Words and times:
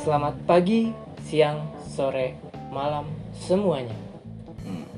Selamat 0.00 0.32
pagi, 0.48 0.88
siang, 1.28 1.76
sore, 1.84 2.32
malam 2.72 3.04
semuanya. 3.36 3.92
Hmm. 4.64 4.88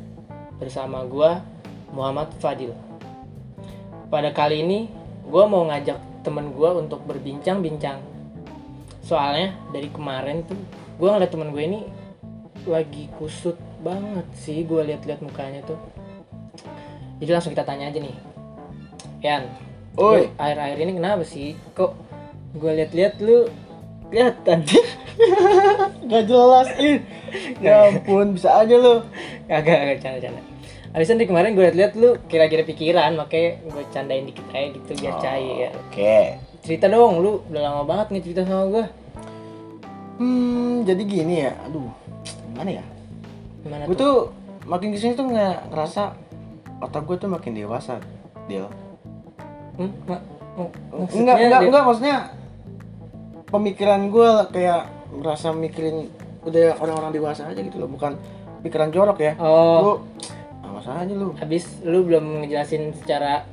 Bersama 0.63 1.03
gua 1.03 1.43
Muhammad 1.91 2.31
Fadil. 2.39 2.71
Pada 4.07 4.31
kali 4.31 4.63
ini 4.63 4.87
gua 5.27 5.51
mau 5.51 5.67
ngajak 5.67 6.23
temen 6.23 6.55
gua 6.55 6.79
untuk 6.79 7.03
berbincang-bincang. 7.03 7.99
Soalnya 9.03 9.59
dari 9.75 9.91
kemarin 9.91 10.47
tuh 10.47 10.55
gua 11.03 11.19
ngeliat 11.19 11.35
temen 11.35 11.51
gue 11.51 11.63
ini 11.67 11.81
lagi 12.71 13.11
kusut 13.19 13.59
banget 13.83 14.31
sih 14.39 14.63
gua 14.63 14.87
lihat-lihat 14.87 15.19
mukanya 15.19 15.67
tuh. 15.67 15.83
Jadi 17.19 17.31
langsung 17.35 17.59
kita 17.59 17.67
tanya 17.67 17.91
aja 17.91 17.99
nih. 17.99 18.15
Yan, 19.27 19.51
Oi. 19.99 20.31
akhir-akhir 20.39 20.79
ini 20.79 20.93
kenapa 20.95 21.27
sih? 21.27 21.59
Kok 21.75 21.91
gue 22.55 22.71
lihat-lihat 22.71 23.19
lu 23.19 23.51
kelihatan 24.13 24.59
Gak 26.05 26.25
jelas 26.25 26.69
ih. 26.77 27.01
Ya 27.59 27.89
ampun, 27.89 28.37
bisa 28.37 28.53
aja 28.55 28.75
lu. 28.75 29.01
Agak 29.49 29.77
agak 29.79 29.97
canda-canda. 30.01 30.41
Abisan 30.93 31.17
dari 31.17 31.25
kemarin 31.25 31.57
gue 31.57 31.65
liat-liat 31.65 31.93
lu 31.95 32.21
kira-kira 32.29 32.63
pikiran, 32.63 33.17
makanya 33.17 33.65
gue 33.65 33.85
candain 33.89 34.29
dikit 34.29 34.45
aja 34.51 34.69
gitu 34.69 34.91
biar 34.95 35.15
cair 35.19 35.55
ya. 35.59 35.71
Oke. 35.73 36.37
Cerita 36.61 36.87
dong, 36.87 37.19
lu 37.19 37.41
udah 37.49 37.63
lama 37.63 37.83
banget 37.83 38.13
nih 38.13 38.23
cerita 38.23 38.45
sama 38.45 38.69
gue. 38.69 38.85
Hmm, 40.19 40.85
jadi 40.85 41.03
gini 41.03 41.35
ya. 41.43 41.57
Aduh, 41.65 41.89
gimana 42.47 42.71
ya? 42.71 42.85
Gimana 43.65 43.83
Gue 43.89 43.97
tuh? 43.97 44.05
tuh 44.05 44.17
makin 44.69 44.93
ke 44.93 44.99
sini 45.01 45.13
tuh 45.15 45.27
nggak 45.27 45.73
ngerasa 45.73 46.03
otak 46.79 47.03
gue 47.03 47.17
tuh 47.17 47.31
makin 47.31 47.57
dewasa, 47.57 47.97
Deal. 48.45 48.69
Hmm? 49.75 49.89
Ma- 50.05 50.25
oh, 50.55 50.69
Enggak, 51.09 51.41
enggak, 51.41 51.61
dia- 51.63 51.69
enggak 51.71 51.83
maksudnya 51.83 52.17
pemikiran 53.53 54.09
gue 54.09 54.31
kayak 54.51 54.83
merasa 55.13 55.53
mikirin 55.53 56.09
udah 56.43 56.81
orang-orang 56.81 57.13
dewasa 57.13 57.47
aja 57.47 57.61
gitu 57.61 57.77
loh, 57.77 57.87
bukan 57.87 58.17
pikiran 58.65 58.89
jorok 58.91 59.19
ya. 59.21 59.33
Oh, 59.37 59.79
Lu 59.79 59.93
awas 60.65 60.89
aja 60.89 61.13
lu. 61.13 61.37
habis 61.37 61.85
lu 61.85 62.03
belum 62.03 62.43
ngejelasin 62.43 62.97
secara 62.97 63.45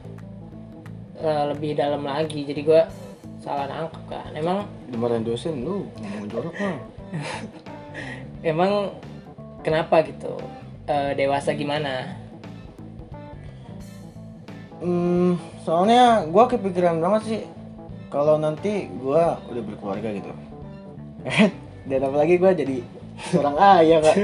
eh, 1.20 1.44
lebih 1.52 1.76
dalam 1.76 2.02
lagi, 2.02 2.48
jadi 2.48 2.62
gue 2.64 2.82
salah 3.40 3.68
nangkep 3.68 4.04
kan. 4.08 4.32
Emang 4.34 4.64
Dimarahin 4.88 5.22
dosen 5.22 5.62
lu 5.62 5.86
ngomong 6.00 6.26
jorok 6.32 6.56
mah. 6.56 6.78
emang 8.42 8.96
kenapa 9.62 10.02
gitu? 10.08 10.34
Eh, 10.88 11.12
dewasa 11.14 11.54
gimana? 11.54 12.16
Hmm, 14.80 15.36
soalnya 15.62 16.24
gua 16.32 16.48
kepikiran 16.48 17.04
banget 17.04 17.22
sih 17.28 17.42
kalau 18.10 18.36
nanti 18.36 18.90
gua 18.96 19.38
udah 19.46 19.64
berkeluarga 19.64 20.10
gitu. 20.12 20.30
Dan 21.86 22.00
apalagi 22.02 22.36
gua 22.36 22.52
jadi 22.52 22.82
seorang 23.28 23.56
ayah 23.78 24.00
kak. 24.02 24.16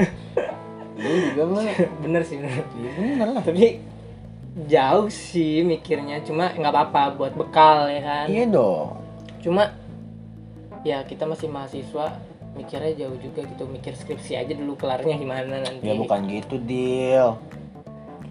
Lu 0.95 1.11
juga 1.27 1.43
mah. 1.45 1.63
bener 1.99 2.21
sih 2.23 2.37
bener. 2.37 2.63
Iya 2.73 2.89
bener 2.95 3.27
lah. 3.31 3.43
tapi 3.43 3.83
jauh 4.65 5.07
sih 5.07 5.59
mikirnya 5.61 6.23
cuma 6.23 6.47
nggak 6.49 6.71
apa-apa 6.71 7.01
buat 7.13 7.33
bekal 7.35 7.91
ya 7.91 7.99
kan 7.99 8.25
Iya 8.25 8.47
dong. 8.47 8.95
cuma 9.43 9.75
ya 10.81 11.03
kita 11.03 11.27
masih 11.27 11.51
mahasiswa 11.51 12.15
mikirnya 12.55 12.95
jauh 12.95 13.19
juga 13.19 13.43
gitu 13.43 13.67
mikir 13.67 13.91
skripsi 13.91 14.39
aja 14.39 14.55
dulu 14.55 14.79
kelarnya 14.79 15.19
gimana 15.19 15.59
nanti 15.59 15.83
Ya 15.83 15.91
bukan 15.93 16.23
gitu 16.25 16.55
deal. 16.57 17.35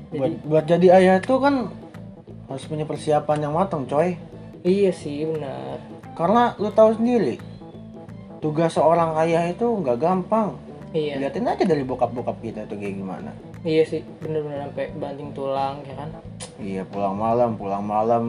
Jadi- 0.09 0.17
Buat 0.17 0.33
buat 0.43 0.65
jadi 0.65 0.87
ayah 0.97 1.17
tuh 1.21 1.39
kan 1.39 1.69
harus 2.47 2.65
punya 2.65 2.89
persiapan 2.89 3.39
yang 3.43 3.53
matang 3.53 3.85
coy. 3.85 4.17
Iya 4.65 4.91
sih 4.91 5.29
benar. 5.29 5.79
Karena 6.17 6.57
lu 6.57 6.73
tahu 6.73 6.97
sendiri 6.97 7.37
tugas 8.41 8.77
seorang 8.77 9.17
ayah 9.25 9.49
itu 9.49 9.65
nggak 9.65 10.01
gampang. 10.01 10.57
iya. 10.93 11.17
Liatin 11.21 11.49
aja 11.49 11.65
dari 11.65 11.81
bokap-bokap 11.85 12.41
kita 12.45 12.69
tuh 12.69 12.77
kayak 12.81 12.97
gimana. 13.01 13.31
iya 13.65 13.81
sih 13.81 14.05
bener-bener 14.21 14.69
sampai 14.69 14.93
banting 15.01 15.33
tulang 15.33 15.81
ya 15.89 15.95
kan? 15.97 16.11
Iya 16.61 16.83
pulang 16.85 17.17
malam, 17.17 17.57
pulang 17.57 17.81
malam, 17.81 18.25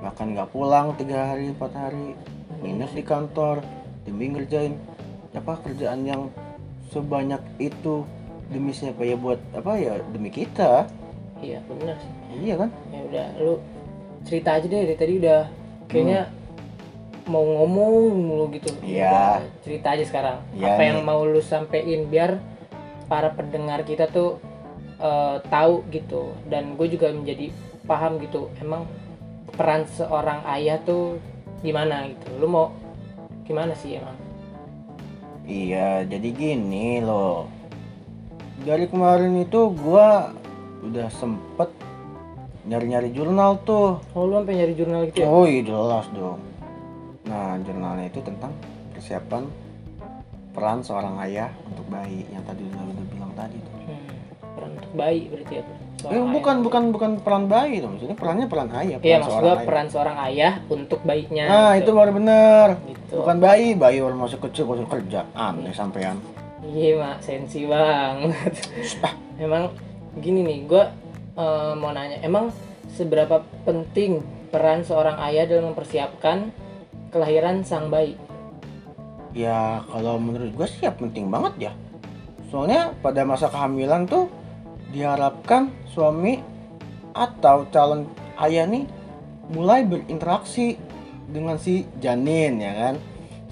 bahkan 0.00 0.32
nggak 0.32 0.48
pulang 0.48 0.96
tiga 0.96 1.28
hari 1.28 1.52
empat 1.52 1.72
hari, 1.76 2.16
minus 2.64 2.96
di 2.96 3.04
kantor 3.04 3.60
demi 4.08 4.32
ngerjain 4.32 4.80
apa 5.36 5.60
kerjaan 5.60 6.08
yang 6.08 6.32
sebanyak 6.88 7.44
itu 7.60 8.08
demi 8.48 8.72
siapa 8.72 9.04
ya 9.04 9.20
buat 9.20 9.36
apa 9.52 9.76
ya 9.76 10.00
demi 10.08 10.32
kita, 10.32 10.88
iya 11.44 11.60
bener 11.68 12.00
sih. 12.00 12.12
Iya 12.48 12.54
kan? 12.64 12.70
ya 12.88 13.00
udah 13.12 13.26
lu 13.44 13.54
cerita 14.24 14.56
aja 14.56 14.64
deh 14.64 14.80
dari 14.88 14.96
tadi 14.96 15.12
udah 15.20 15.40
kayaknya 15.88 16.28
mau 17.24 17.44
ngomong 17.44 17.92
mulu 18.14 18.48
gitu 18.50 18.72
Iya. 18.80 19.40
Udah, 19.40 19.40
cerita 19.60 19.88
aja 19.92 20.04
sekarang 20.04 20.36
Iya 20.52 20.64
apa 20.70 20.80
nih. 20.80 20.86
yang 20.86 21.00
mau 21.02 21.20
lu 21.22 21.40
sampein 21.40 22.06
biar 22.06 22.40
para 23.04 23.28
pendengar 23.30 23.82
kita 23.82 24.08
tuh 24.08 24.40
eh, 24.96 25.36
tahu 25.44 25.84
gitu 25.88 26.32
dan 26.46 26.72
gue 26.74 26.88
juga 26.88 27.08
menjadi 27.10 27.52
paham 27.84 28.16
gitu 28.18 28.48
emang 28.58 28.84
peran 29.50 29.84
seorang 29.88 30.44
ayah 30.50 30.76
tuh 30.78 31.16
gimana 31.58 32.06
gitu 32.06 32.28
lu 32.36 32.46
mau 32.46 32.72
gimana 33.42 33.72
sih 33.74 33.96
emang 33.96 34.16
Iya, 35.42 36.04
jadi 36.04 36.28
gini 36.28 37.00
loh. 37.00 37.48
Dari 38.60 38.84
kemarin 38.84 39.32
itu 39.38 39.72
gua 39.72 40.28
udah 40.84 41.08
sempet 41.08 41.72
nyari-nyari 42.68 43.08
jurnal 43.10 43.58
tuh. 43.62 43.96
oh 44.12 44.22
lu 44.22 44.38
sampai 44.38 44.54
nyari 44.54 44.74
jurnal 44.74 45.00
gitu 45.08 45.18
ya 45.18 45.26
Oh 45.26 45.44
iya 45.44 45.62
jelas 45.62 46.06
dong. 46.12 46.38
Nah 47.24 47.56
jurnalnya 47.58 48.06
itu 48.06 48.20
tentang 48.20 48.52
persiapan 48.92 49.42
peran 50.50 50.80
seorang 50.80 51.16
ayah 51.22 51.48
untuk 51.64 51.86
bayi 51.86 52.28
yang 52.28 52.42
tadi 52.42 52.62
udah 52.62 52.82
udah 52.82 53.06
bilang 53.08 53.32
tadi 53.32 53.56
tuh. 53.56 53.72
Hmm, 53.80 54.08
peran 54.52 54.70
untuk 54.74 54.92
bayi 54.92 55.20
berarti 55.28 55.54
ya 55.54 55.64
Eh, 55.98 56.14
bukan 56.22 56.62
bukan 56.62 56.94
bukan 56.94 57.10
peran 57.18 57.50
bayi 57.50 57.82
tuh, 57.82 57.90
maksudnya 57.90 58.14
perannya 58.14 58.46
peran 58.46 58.70
ayah. 58.70 58.96
Iya 58.96 59.18
peran 59.18 59.18
maksud 59.18 59.32
seorang 59.32 59.42
gua 59.42 59.50
ayah. 59.50 59.66
peran 59.66 59.86
seorang 59.90 60.16
ayah 60.30 60.52
untuk 60.68 61.00
bayinya 61.02 61.44
Nah 61.44 61.70
gitu. 61.74 61.82
itu 61.82 61.90
baru 61.90 62.10
bener. 62.14 62.68
gitu. 62.86 63.14
Bukan 63.18 63.36
bayi, 63.40 63.66
bayi 63.74 63.98
baru 63.98 64.14
masih 64.14 64.38
kecil 64.38 64.64
masih 64.68 64.86
kerja. 64.86 65.20
Aneh 65.34 65.74
sampean. 65.74 66.22
Iya 66.60 67.02
mak 67.02 67.18
sensi 67.18 67.66
banget. 67.66 68.54
emang 69.38 69.74
gini 70.18 70.46
nih, 70.46 70.58
gue 71.38 71.78
mau 71.78 71.94
nanya, 71.94 72.18
emang 72.26 72.50
seberapa 72.98 73.46
penting 73.62 74.26
peran 74.50 74.82
seorang 74.82 75.22
ayah 75.30 75.46
dalam 75.46 75.70
mempersiapkan 75.70 76.50
kelahiran 77.14 77.62
sang 77.62 77.94
bayi? 77.94 78.18
Ya 79.36 79.86
kalau 79.86 80.18
menurut 80.18 80.50
gue 80.50 80.66
sih 80.66 80.82
ya 80.82 80.90
penting 80.90 81.30
banget 81.30 81.70
ya. 81.70 81.72
Soalnya 82.50 82.90
pada 82.98 83.22
masa 83.22 83.46
kehamilan 83.46 84.10
tuh 84.10 84.26
diharapkan 84.90 85.70
suami 85.94 86.42
atau 87.14 87.70
calon 87.70 88.10
ayah 88.42 88.66
nih 88.66 88.88
mulai 89.54 89.86
berinteraksi 89.86 90.74
dengan 91.30 91.54
si 91.60 91.86
janin 92.02 92.58
ya 92.58 92.72
kan. 92.74 92.94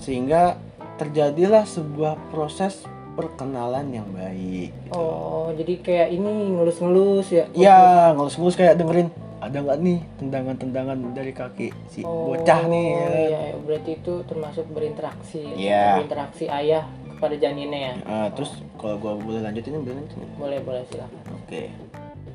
Sehingga 0.03 0.59
terjadilah 0.99 1.63
sebuah 1.63 2.19
proses 2.35 2.83
perkenalan 3.17 3.87
yang 3.91 4.07
baik. 4.13 4.71
gitu. 4.71 4.93
Oh, 4.93 5.49
jadi 5.57 5.75
kayak 5.81 6.09
ini 6.13 6.31
ngelus-ngelus 6.53 7.29
ya? 7.33 7.45
Ya, 7.57 7.81
ngelus-ngelus 8.13 8.55
kayak 8.55 8.77
dengerin 8.77 9.09
ada 9.37 9.57
nggak 9.63 9.79
nih 9.85 9.99
tendangan-tendangan 10.17 10.99
dari 11.13 11.33
kaki 11.33 11.69
si 11.93 12.01
Oh, 12.05 12.33
bocah 12.33 12.61
nih 12.69 12.87
ya 12.89 13.01
kan? 13.01 13.13
Iya, 13.13 13.41
berarti 13.63 13.91
itu 13.97 14.13
termasuk 14.29 14.65
berinteraksi. 14.73 15.41
ya? 15.45 15.57
Iya. 15.57 15.85
Berinteraksi 16.01 16.45
ayah 16.49 16.85
kepada 17.17 17.35
janinnya 17.41 17.81
ya. 17.81 17.95
Ah, 18.05 18.29
terus 18.33 18.53
kalau 18.77 19.01
gua 19.01 19.17
boleh 19.17 19.41
lanjutin 19.41 19.81
boleh 19.81 19.97
lanjutin. 19.97 20.29
Boleh, 20.37 20.59
boleh 20.61 20.83
silakan. 20.93 21.21
Oke. 21.45 21.73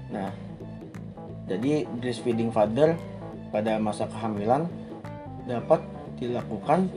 Nah, 0.09 0.29
jadi 1.45 1.85
breastfeeding 1.99 2.49
father 2.49 2.97
pada 3.51 3.77
masa 3.77 4.07
kehamilan 4.07 4.65
dapat 5.45 5.81
dilakukan 6.21 6.87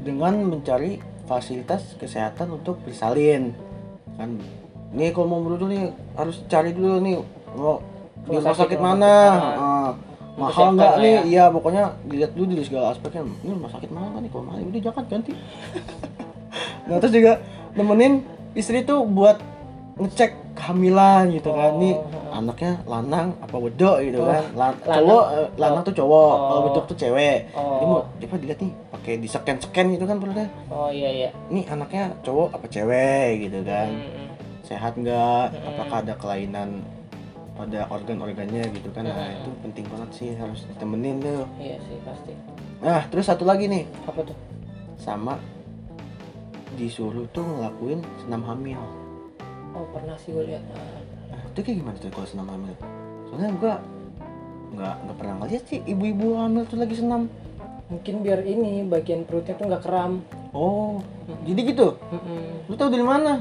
dengan 0.00 0.46
mencari 0.46 1.00
fasilitas 1.26 1.98
kesehatan 1.98 2.54
untuk 2.56 2.80
bersalin. 2.86 3.52
Kan 4.16 4.40
nih 4.94 5.12
kalau 5.12 5.26
mau 5.28 5.40
dulu 5.42 5.68
nih 5.68 5.92
harus 6.14 6.40
cari 6.46 6.72
dulu 6.72 7.02
nih 7.02 7.20
mau 7.58 7.82
di 8.26 8.34
Rumah 8.42 8.58
sakit, 8.58 8.78
mana? 8.82 9.14
Ah, 9.54 9.90
mahal 10.34 10.74
nggak 10.74 10.94
nih? 10.98 11.14
ya. 11.14 11.22
Iya, 11.22 11.44
pokoknya 11.54 11.94
dilihat 12.10 12.32
dulu 12.34 12.46
dari 12.58 12.64
segala 12.66 12.90
aspeknya. 12.90 13.22
Ini 13.22 13.50
rumah 13.54 13.70
sakit 13.70 13.86
nggak 13.86 14.18
nih? 14.18 14.30
Kalau 14.34 14.44
mahal 14.50 14.58
udah 14.66 14.82
jangan 14.82 15.04
ganti. 15.06 15.32
nah, 16.90 16.96
terus 16.98 17.14
juga 17.14 17.32
nemenin 17.78 18.26
istri 18.58 18.82
tuh 18.82 19.06
buat 19.06 19.38
ngecek 19.96 20.30
kehamilan 20.52 21.24
gitu 21.30 21.50
kan. 21.50 21.72
Nih 21.76 21.96
Oh. 21.96 22.36
anaknya 22.36 22.72
lanang 22.84 23.32
apa 23.38 23.56
wedok 23.56 23.96
gitu 24.02 24.20
Oh, 24.20 24.28
kan. 24.28 24.44
Lan- 24.60 24.76
lanang. 24.78 25.00
cowok 25.00 25.24
eh, 25.30 25.48
lanang 25.56 25.82
tuh 25.82 25.94
cowok, 25.94 26.28
Oh. 26.30 26.46
kalau 26.46 26.60
wedok 26.68 26.84
tuh 26.86 26.96
cewek. 26.98 27.38
Oh. 27.50 27.80
Ini 27.80 27.84
mau 27.86 28.00
coba 28.04 28.34
dilihat 28.36 28.60
nih 28.60 28.72
pakai 28.90 29.12
di 29.16 29.26
scan 29.26 29.56
scan 29.56 29.86
gitu 29.90 30.04
kan 30.04 30.16
perutnya. 30.18 30.48
Oh 30.68 30.88
iya 30.88 31.08
iya. 31.10 31.28
Ini 31.46 31.64
anaknya 31.66 32.12
cowok 32.20 32.48
apa 32.52 32.66
cewek 32.66 33.28
gitu 33.42 33.60
kan. 33.62 33.88
Hmm, 33.88 34.28
Sehat 34.62 34.92
nggak? 34.94 35.44
Hmm. 35.48 35.68
Apakah 35.70 35.96
ada 36.02 36.14
kelainan 36.14 36.84
pada 37.54 37.88
organ-organnya 37.88 38.68
gitu 38.68 38.92
kan? 38.92 39.00
Nah, 39.02 39.16
Hmm. 39.16 39.38
itu 39.38 39.50
penting 39.62 39.84
banget 39.88 40.10
sih 40.12 40.30
harus 40.34 40.66
ditemenin 40.66 41.16
tuh. 41.18 41.48
Iya 41.56 41.80
sih 41.80 41.96
pasti. 42.02 42.36
Nah, 42.78 43.00
terus 43.06 43.24
satu 43.24 43.42
lagi 43.42 43.64
nih 43.64 43.88
Apa 44.04 44.20
tuh? 44.22 44.36
sama 44.98 45.40
disuruh 46.74 47.24
tuh 47.30 47.40
ngelakuin 47.40 48.04
senam 48.18 48.44
hamil. 48.44 48.76
Oh 49.76 49.84
pernah 49.92 50.16
sih 50.16 50.32
gue 50.32 50.44
lihat 50.48 50.64
Nah, 51.26 51.42
itu 51.52 51.58
kayak 51.60 51.76
gimana 51.82 51.96
tuh 51.98 52.08
kalau 52.14 52.28
senam 52.30 52.46
hamil? 52.48 52.74
Soalnya 53.26 53.50
gua 53.58 53.74
nggak 54.72 54.94
nggak 55.04 55.16
pernah 55.18 55.34
ngeliat 55.42 55.64
sih 55.66 55.78
ibu-ibu 55.84 56.26
hamil 56.38 56.62
tuh 56.64 56.78
lagi 56.80 56.96
senam. 56.96 57.28
mungkin 57.86 58.18
biar 58.18 58.42
ini 58.42 58.82
bagian 58.82 59.22
perutnya 59.22 59.54
tuh 59.54 59.70
nggak 59.70 59.82
kram 59.86 60.18
Oh, 60.50 60.98
jadi 61.46 61.70
gitu? 61.70 61.94
Mm-mm. 62.10 62.66
Lu 62.66 62.74
tahu 62.74 62.90
dari 62.90 63.06
mana? 63.06 63.38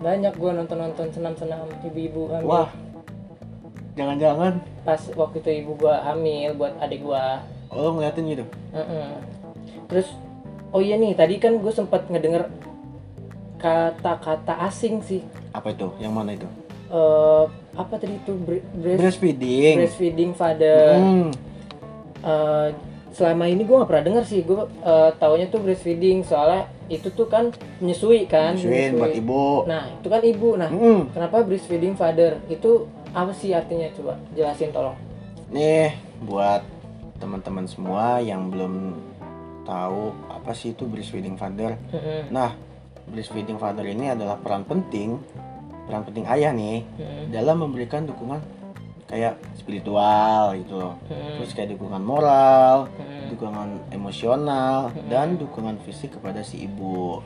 banyak 0.00 0.32
gue 0.32 0.50
nonton 0.52 0.78
nonton 0.80 1.06
senam 1.12 1.36
senam 1.36 1.68
ibu-ibu 1.84 2.32
hamil 2.32 2.48
Wah, 2.48 2.68
jangan-jangan 3.92 4.56
pas 4.80 5.00
waktu 5.12 5.44
itu 5.44 5.50
ibu 5.60 5.76
gua 5.76 6.00
hamil 6.00 6.56
buat 6.56 6.72
adik 6.80 7.04
gua 7.04 7.44
oh, 7.68 7.92
ngeliatin 7.92 8.24
gitu? 8.32 8.44
Mm-mm. 8.72 9.20
terus 9.92 10.08
oh 10.72 10.80
iya 10.80 10.96
nih 10.96 11.12
tadi 11.12 11.36
kan 11.36 11.60
gue 11.60 11.68
sempat 11.68 12.08
ngedenger 12.08 12.48
kata-kata 13.60 14.56
asing 14.62 14.98
sih 15.00 15.20
Apa 15.50 15.70
itu? 15.70 15.92
Yang 15.98 16.12
mana 16.12 16.30
itu? 16.32 16.48
Eh 16.88 17.44
apa 17.72 17.94
tadi 17.96 18.16
itu 18.16 18.32
Bre- 18.34 18.66
breast, 18.74 18.98
Breastfeeding. 18.98 19.74
breastfeeding 19.76 20.30
father 20.32 20.96
Hmm. 20.96 21.30
Eh, 22.20 22.68
selama 23.10 23.44
ini 23.44 23.62
gue 23.62 23.72
nggak 23.72 23.86
pernah 23.86 24.04
denger 24.04 24.24
sih 24.24 24.40
gue 24.42 24.54
eh, 24.80 25.10
taunya 25.16 25.46
tuh 25.46 25.58
breastfeeding 25.58 26.20
soalnya 26.22 26.62
itu 26.86 27.08
tuh 27.08 27.26
kan 27.26 27.48
menyusui 27.78 28.26
kan 28.26 28.52
Nyusuin 28.52 28.92
buat 28.92 29.08
menyusui. 29.08 29.20
ibu. 29.20 29.44
nah 29.64 29.82
itu 29.88 30.06
kan 30.06 30.20
ibu 30.20 30.48
nah 30.54 30.68
Hmm. 30.68 31.06
kenapa 31.08 31.40
breastfeeding 31.40 31.94
father 31.94 32.38
itu 32.46 32.84
apa 33.10 33.32
sih 33.32 33.50
artinya 33.50 33.90
coba 33.92 34.14
jelasin 34.32 34.70
tolong 34.70 34.94
Nih, 35.48 35.90
buat 36.20 36.62
teman-teman 37.16 37.66
semua 37.66 38.18
yang 38.18 38.46
belum 38.46 38.94
tahu 39.62 40.14
apa 40.28 40.50
sih 40.52 40.70
itu 40.70 40.84
breastfeeding 40.84 41.34
father. 41.34 41.74
Mm-mm. 41.90 42.30
Nah, 42.30 42.54
breastfeeding 43.08 43.56
father 43.56 43.86
ini 43.86 44.12
adalah 44.12 44.36
peran 44.36 44.64
penting, 44.64 45.16
peran 45.88 46.04
penting 46.04 46.24
ayah 46.28 46.52
nih 46.52 46.84
Mm-mm. 46.96 47.32
dalam 47.32 47.64
memberikan 47.64 48.04
dukungan 48.04 48.40
kayak 49.08 49.40
spiritual 49.58 50.54
gitu 50.54 50.78
loh. 50.78 50.94
Mm-mm. 51.08 51.42
Terus 51.42 51.50
kayak 51.52 51.74
dukungan 51.74 52.02
moral, 52.02 52.86
Mm-mm. 52.94 53.34
dukungan 53.34 53.68
emosional, 53.90 54.94
Hmm. 54.94 55.08
dan 55.10 55.28
dukungan 55.34 55.82
fisik 55.82 56.18
kepada 56.18 56.44
si 56.44 56.62
ibu. 56.66 57.22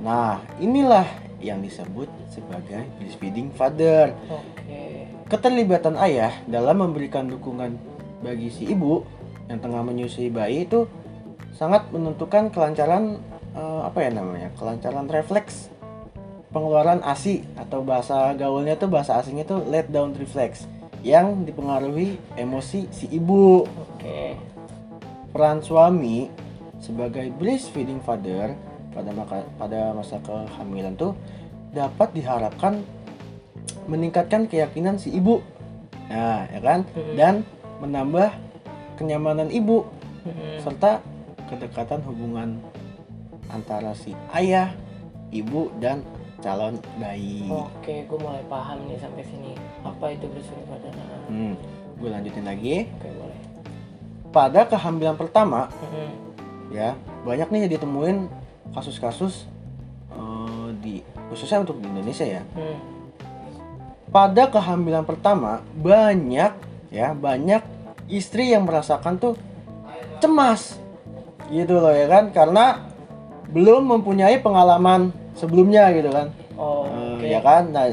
Nah, 0.00 0.40
inilah 0.56 1.04
yang 1.40 1.60
disebut 1.60 2.08
sebagai 2.28 2.84
breastfeeding 3.00 3.52
father. 3.52 4.12
Oke. 4.28 5.08
Keterlibatan 5.28 5.96
ayah 6.00 6.32
dalam 6.44 6.80
memberikan 6.80 7.24
dukungan 7.24 7.76
bagi 8.20 8.52
si 8.52 8.68
ibu 8.68 9.04
yang 9.48 9.60
tengah 9.60 9.80
menyusui 9.80 10.28
bayi 10.28 10.68
itu 10.68 10.84
sangat 11.56 11.88
menentukan 11.92 12.52
kelancaran 12.52 13.20
eh, 13.54 13.80
apa 13.84 13.98
ya 14.04 14.10
namanya? 14.14 14.48
Kelancaran 14.54 15.06
refleks 15.10 15.70
pengeluaran 16.50 17.00
ASI 17.06 17.46
atau 17.54 17.86
bahasa 17.86 18.34
gaulnya 18.34 18.74
tuh 18.74 18.90
bahasa 18.90 19.22
asingnya 19.22 19.46
tuh 19.46 19.62
let 19.70 19.86
down 19.86 20.14
reflex 20.18 20.66
yang 21.00 21.46
dipengaruhi 21.46 22.18
emosi 22.36 22.90
si 22.90 23.06
ibu. 23.08 23.64
Oke. 23.64 24.36
Peran 25.30 25.62
suami 25.62 26.26
sebagai 26.82 27.30
breastfeeding 27.38 28.02
father 28.02 28.58
pada 28.90 29.10
maka, 29.14 29.46
pada 29.54 29.94
masa 29.94 30.18
kehamilan 30.20 30.98
tuh 30.98 31.14
dapat 31.70 32.10
diharapkan 32.18 32.82
meningkatkan 33.86 34.50
keyakinan 34.50 34.98
si 34.98 35.14
ibu. 35.14 35.38
Nah, 36.10 36.50
ya 36.50 36.58
kan? 36.58 36.82
Dan 37.14 37.46
menambah 37.78 38.34
kenyamanan 38.98 39.48
ibu 39.54 39.86
serta 40.60 41.00
kedekatan 41.48 42.02
hubungan 42.04 42.58
antara 43.50 43.92
si 43.92 44.14
ayah, 44.32 44.72
ibu 45.30 45.70
dan 45.78 46.02
calon 46.40 46.80
bayi. 46.96 47.44
Oke, 47.46 48.08
gue 48.08 48.18
mulai 48.18 48.40
paham 48.48 48.88
nih 48.88 48.96
sampai 48.96 49.22
sini. 49.26 49.52
Apa 49.84 50.14
itu 50.14 50.24
breastfeeding 50.24 50.66
father? 50.66 50.90
Nah, 50.96 51.28
Hmm, 51.28 51.54
gue 52.00 52.08
lanjutin 52.08 52.44
lagi. 52.48 52.88
Oke, 52.96 53.08
boleh. 53.12 53.38
Pada 54.30 54.64
kehamilan 54.64 55.18
pertama, 55.18 55.66
Mm-mm. 55.68 56.10
ya 56.72 56.94
banyak 57.26 57.50
nih 57.50 57.60
yang 57.66 57.72
ditemuin 57.76 58.18
kasus-kasus 58.72 59.44
eh, 60.14 60.68
di 60.78 61.02
khususnya 61.28 61.60
untuk 61.60 61.82
di 61.82 61.86
Indonesia 61.90 62.24
ya. 62.24 62.42
Hmm. 62.54 62.78
Pada 64.10 64.50
kehamilan 64.50 65.06
pertama 65.06 65.62
banyak 65.74 66.50
ya 66.90 67.14
banyak 67.14 67.62
istri 68.10 68.50
yang 68.50 68.66
merasakan 68.66 69.22
tuh 69.22 69.34
cemas 70.18 70.74
gitu 71.46 71.78
loh 71.78 71.94
ya 71.94 72.10
kan 72.10 72.34
karena 72.34 72.89
belum 73.48 73.88
mempunyai 73.88 74.38
pengalaman 74.38 75.08
sebelumnya 75.32 75.88
gitu 75.90 76.10
kan 76.10 76.28
Oh, 76.54 76.84
Eh, 76.84 77.16
oke. 77.16 77.24
ya 77.24 77.40
kan 77.40 77.72
nah 77.72 77.88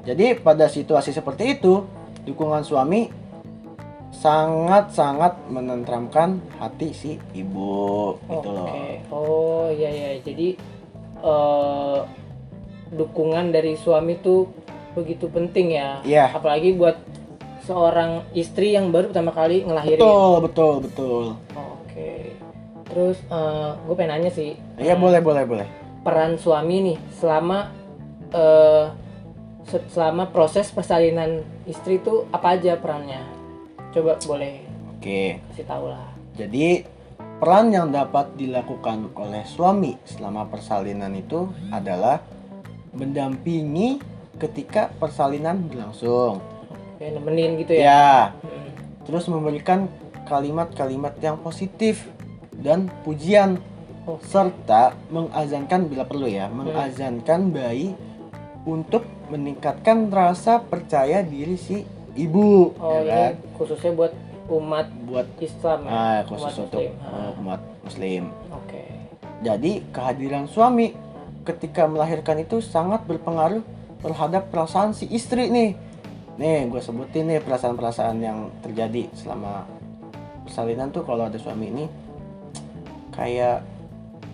jadi 0.00 0.40
pada 0.40 0.64
situasi 0.64 1.12
seperti 1.12 1.54
itu 1.54 1.84
dukungan 2.24 2.64
suami 2.64 3.12
sangat-sangat 4.10 5.46
menenteramkan 5.46 6.40
hati 6.56 6.90
si 6.90 7.10
ibu 7.32 8.16
gitu 8.18 8.48
loh. 8.48 8.66
Oh, 9.08 9.66
iya 9.68 9.88
iya. 9.88 10.10
Jadi 10.18 10.56
eh 11.18 11.98
dukungan 12.88 13.52
dari 13.52 13.76
suami 13.76 14.16
tuh 14.18 14.48
begitu 14.96 15.28
penting 15.28 15.76
ya. 15.76 16.00
Iya. 16.02 16.32
Apalagi 16.32 16.72
buat 16.72 16.96
seorang 17.62 18.24
istri 18.32 18.72
yang 18.72 18.88
baru 18.88 19.12
pertama 19.12 19.30
kali 19.30 19.62
ngelahirin. 19.62 20.00
betul 20.00 20.34
betul 20.42 20.74
betul 20.82 21.24
Oke. 21.52 22.32
Terus 22.88 23.20
gue 23.84 23.94
pengen 23.94 24.12
nanya 24.16 24.32
sih. 24.32 24.56
Iya 24.78 24.94
boleh 24.94 25.20
boleh 25.20 25.44
boleh 25.44 25.68
peran 26.06 26.40
suami 26.40 26.76
nih 26.80 26.98
selama 27.20 27.68
se- 29.68 29.88
selama 29.92 30.30
proses 30.32 30.72
persalinan 30.72 31.44
istri 31.68 32.00
itu 32.00 32.24
apa 32.32 32.56
aja 32.56 32.80
perannya? 32.80 33.20
Coba 33.92 34.16
boleh 34.24 34.64
oke 34.96 35.42
kasih 35.52 35.66
tahu 35.68 35.92
lah. 35.92 36.08
Jadi 36.38 36.86
peran 37.42 37.74
yang 37.74 37.92
dapat 37.92 38.32
dilakukan 38.38 39.12
oleh 39.18 39.44
suami 39.44 39.98
selama 40.08 40.48
persalinan 40.48 41.12
itu 41.12 41.50
adalah 41.68 42.22
mendampingi 42.94 44.00
ketika 44.38 44.88
persalinan 44.96 45.66
berlangsung. 45.66 46.40
Kayak 46.96 47.20
nemenin 47.20 47.50
gitu 47.60 47.72
ya. 47.78 47.82
Ya, 47.84 48.10
terus 49.06 49.26
memberikan 49.28 49.90
kalimat-kalimat 50.26 51.14
yang 51.20 51.38
positif 51.42 52.06
dan 52.58 52.90
pujian 53.02 53.60
Oh. 54.08 54.16
serta 54.24 54.96
mengazankan 55.12 55.84
bila 55.84 56.08
perlu 56.08 56.24
ya, 56.24 56.48
mengazankan 56.48 57.52
bayi 57.52 57.92
untuk 58.64 59.04
meningkatkan 59.28 60.08
rasa 60.08 60.64
percaya 60.64 61.20
diri 61.20 61.60
si 61.60 61.84
ibu, 62.16 62.72
Oh, 62.80 63.04
ya 63.04 63.36
kan? 63.36 63.44
khususnya 63.60 63.92
buat 63.92 64.12
umat 64.48 64.88
Buat 65.04 65.28
Islam 65.44 65.84
ya. 65.84 65.90
ah, 65.92 66.20
khusus 66.24 66.56
Umat 66.56 66.64
untuk 66.64 66.80
Muslim. 66.80 67.04
Ah, 67.04 67.12
uh, 67.12 67.30
umat 67.36 67.60
muslim. 67.84 68.22
Oke. 68.48 68.84
Jadi 69.44 69.72
kehadiran 69.92 70.48
suami 70.48 70.96
ketika 71.44 71.84
melahirkan 71.84 72.40
itu 72.40 72.64
sangat 72.64 73.04
berpengaruh 73.04 73.60
terhadap 74.00 74.48
perasaan 74.48 74.96
si 74.96 75.04
istri 75.12 75.52
nih. 75.52 75.76
Nih 76.40 76.64
gue 76.64 76.80
sebutin 76.80 77.28
nih 77.28 77.44
perasaan-perasaan 77.44 78.16
yang 78.24 78.48
terjadi 78.64 79.12
selama 79.12 79.68
persalinan 80.48 80.88
tuh 80.88 81.04
kalau 81.04 81.28
ada 81.28 81.36
suami 81.36 81.68
ini 81.68 81.84
kayak 83.12 83.60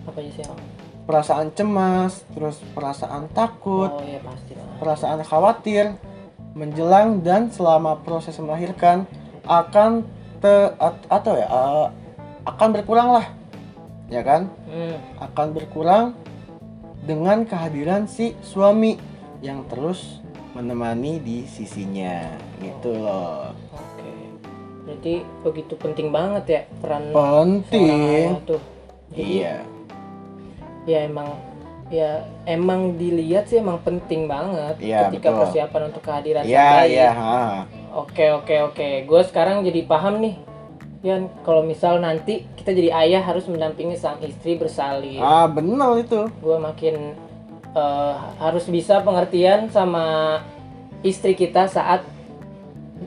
Apa 0.05 0.17
aja 0.21 0.31
sih 0.31 0.45
Bang? 0.45 0.61
perasaan 1.05 1.53
cemas, 1.53 2.25
terus 2.33 2.57
perasaan 2.73 3.29
takut, 3.29 3.93
Oh 3.93 4.01
iya 4.01 4.17
pasti 4.25 4.57
lah. 4.57 4.65
perasaan 4.81 5.21
khawatir 5.21 5.93
menjelang 6.57 7.21
dan 7.21 7.53
selama 7.53 8.01
proses 8.01 8.33
melahirkan 8.41 9.05
akan 9.45 10.01
te 10.41 10.73
at- 10.81 11.05
atau 11.05 11.37
ya 11.37 11.45
uh, 11.45 11.87
akan 12.49 12.69
berkurang 12.73 13.13
lah, 13.13 13.25
ya 14.09 14.25
kan? 14.25 14.49
Hmm. 14.65 14.97
akan 15.21 15.47
berkurang 15.53 16.05
dengan 17.05 17.45
kehadiran 17.45 18.09
si 18.09 18.33
suami 18.41 18.97
yang 19.45 19.61
terus 19.69 20.25
menemani 20.57 21.21
di 21.21 21.45
sisinya 21.45 22.33
gitu 22.57 22.97
loh 22.97 23.53
Oke. 23.77 24.09
Berarti 24.89 25.13
begitu 25.45 25.73
penting 25.77 26.09
banget 26.09 26.43
ya 26.49 26.61
peran 26.81 27.13
penting. 27.13 28.41
Jadi, 29.13 29.21
iya 29.21 29.61
ya 30.85 31.03
emang 31.03 31.29
ya 31.87 32.09
emang 32.45 32.93
dilihat 32.95 33.45
sih 33.45 33.57
emang 33.57 33.77
penting 33.79 34.25
banget 34.25 34.77
Iya, 34.79 35.05
ketika 35.07 35.29
betul. 35.29 35.39
persiapan 35.43 35.81
untuk 35.85 36.01
kehadiran 36.01 36.43
iya 36.43 36.69
bayi. 36.81 36.89
iya 36.93 37.09
ha. 37.11 37.37
Oke 37.95 38.25
oke 38.29 38.55
oke. 38.65 38.89
Gue 39.03 39.21
sekarang 39.23 39.61
jadi 39.61 39.81
paham 39.83 40.19
nih. 40.19 40.35
Yan, 41.01 41.29
kalau 41.41 41.61
misal 41.61 41.97
nanti 41.97 42.49
kita 42.55 42.69
jadi 42.69 42.89
ayah 42.99 43.21
harus 43.21 43.45
mendampingi 43.45 43.93
sang 43.93 44.17
istri 44.19 44.57
bersalin. 44.57 45.21
ah 45.21 45.45
benar 45.45 45.95
itu 45.95 46.25
Gue 46.35 46.57
makin 46.57 47.13
eh, 47.71 48.13
harus 48.35 48.65
bisa 48.65 48.99
pengertian 48.99 49.69
sama 49.69 50.37
istri 51.01 51.33
kita 51.33 51.65
saat 51.67 52.01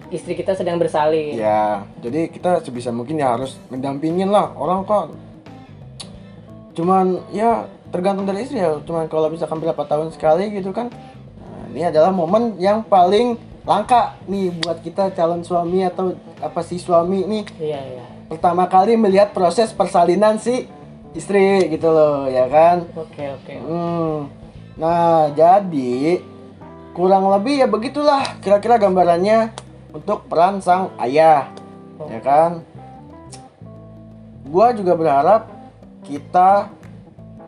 istri 0.09 0.33
kita 0.33 0.55
sedang 0.55 0.77
bersalin. 0.77 1.35
ya 1.35 1.83
jadi 1.99 2.29
kita 2.29 2.63
sebisa 2.63 2.89
mungkin 2.89 3.19
ya 3.19 3.35
harus 3.35 3.59
mendampingin 3.67 4.29
lah 4.29 4.55
orang 4.55 4.85
kok 4.85 5.11
cuman 6.79 7.27
ya 7.35 7.67
tergantung 7.91 8.23
dari 8.23 8.47
istri 8.47 8.63
ya 8.63 8.79
cuman 8.87 9.11
kalau 9.11 9.27
misalkan 9.27 9.59
berapa 9.59 9.83
tahun 9.83 10.15
sekali 10.15 10.55
gitu 10.55 10.71
kan 10.71 10.87
nah, 11.43 11.65
ini 11.75 11.91
adalah 11.91 12.15
momen 12.15 12.55
yang 12.63 12.87
paling 12.87 13.35
langka 13.67 14.15
nih 14.31 14.55
buat 14.63 14.79
kita 14.81 15.11
calon 15.19 15.43
suami 15.43 15.83
atau 15.83 16.15
apa 16.39 16.63
sih 16.63 16.79
suami 16.79 17.27
nih 17.27 17.45
iya 17.59 17.81
iya 17.83 18.05
pertama 18.31 18.71
kali 18.71 18.95
melihat 18.95 19.35
proses 19.35 19.75
persalinan 19.75 20.39
si 20.39 20.71
istri 21.19 21.67
gitu 21.67 21.91
loh 21.91 22.31
ya 22.31 22.47
kan 22.47 22.87
oke 22.95 23.25
oke 23.43 23.55
Hmm. 23.59 24.39
Nah, 24.79 25.35
jadi 25.35 26.23
kurang 26.95 27.27
lebih 27.35 27.59
ya 27.59 27.67
begitulah 27.67 28.23
kira-kira 28.39 28.79
gambarannya 28.79 29.51
untuk 29.91 30.31
peran 30.31 30.63
sang 30.63 30.95
ayah. 31.03 31.51
Ya 32.07 32.23
kan? 32.23 32.63
Gua 34.47 34.71
juga 34.71 34.95
berharap 34.95 35.51
kita 36.03 36.71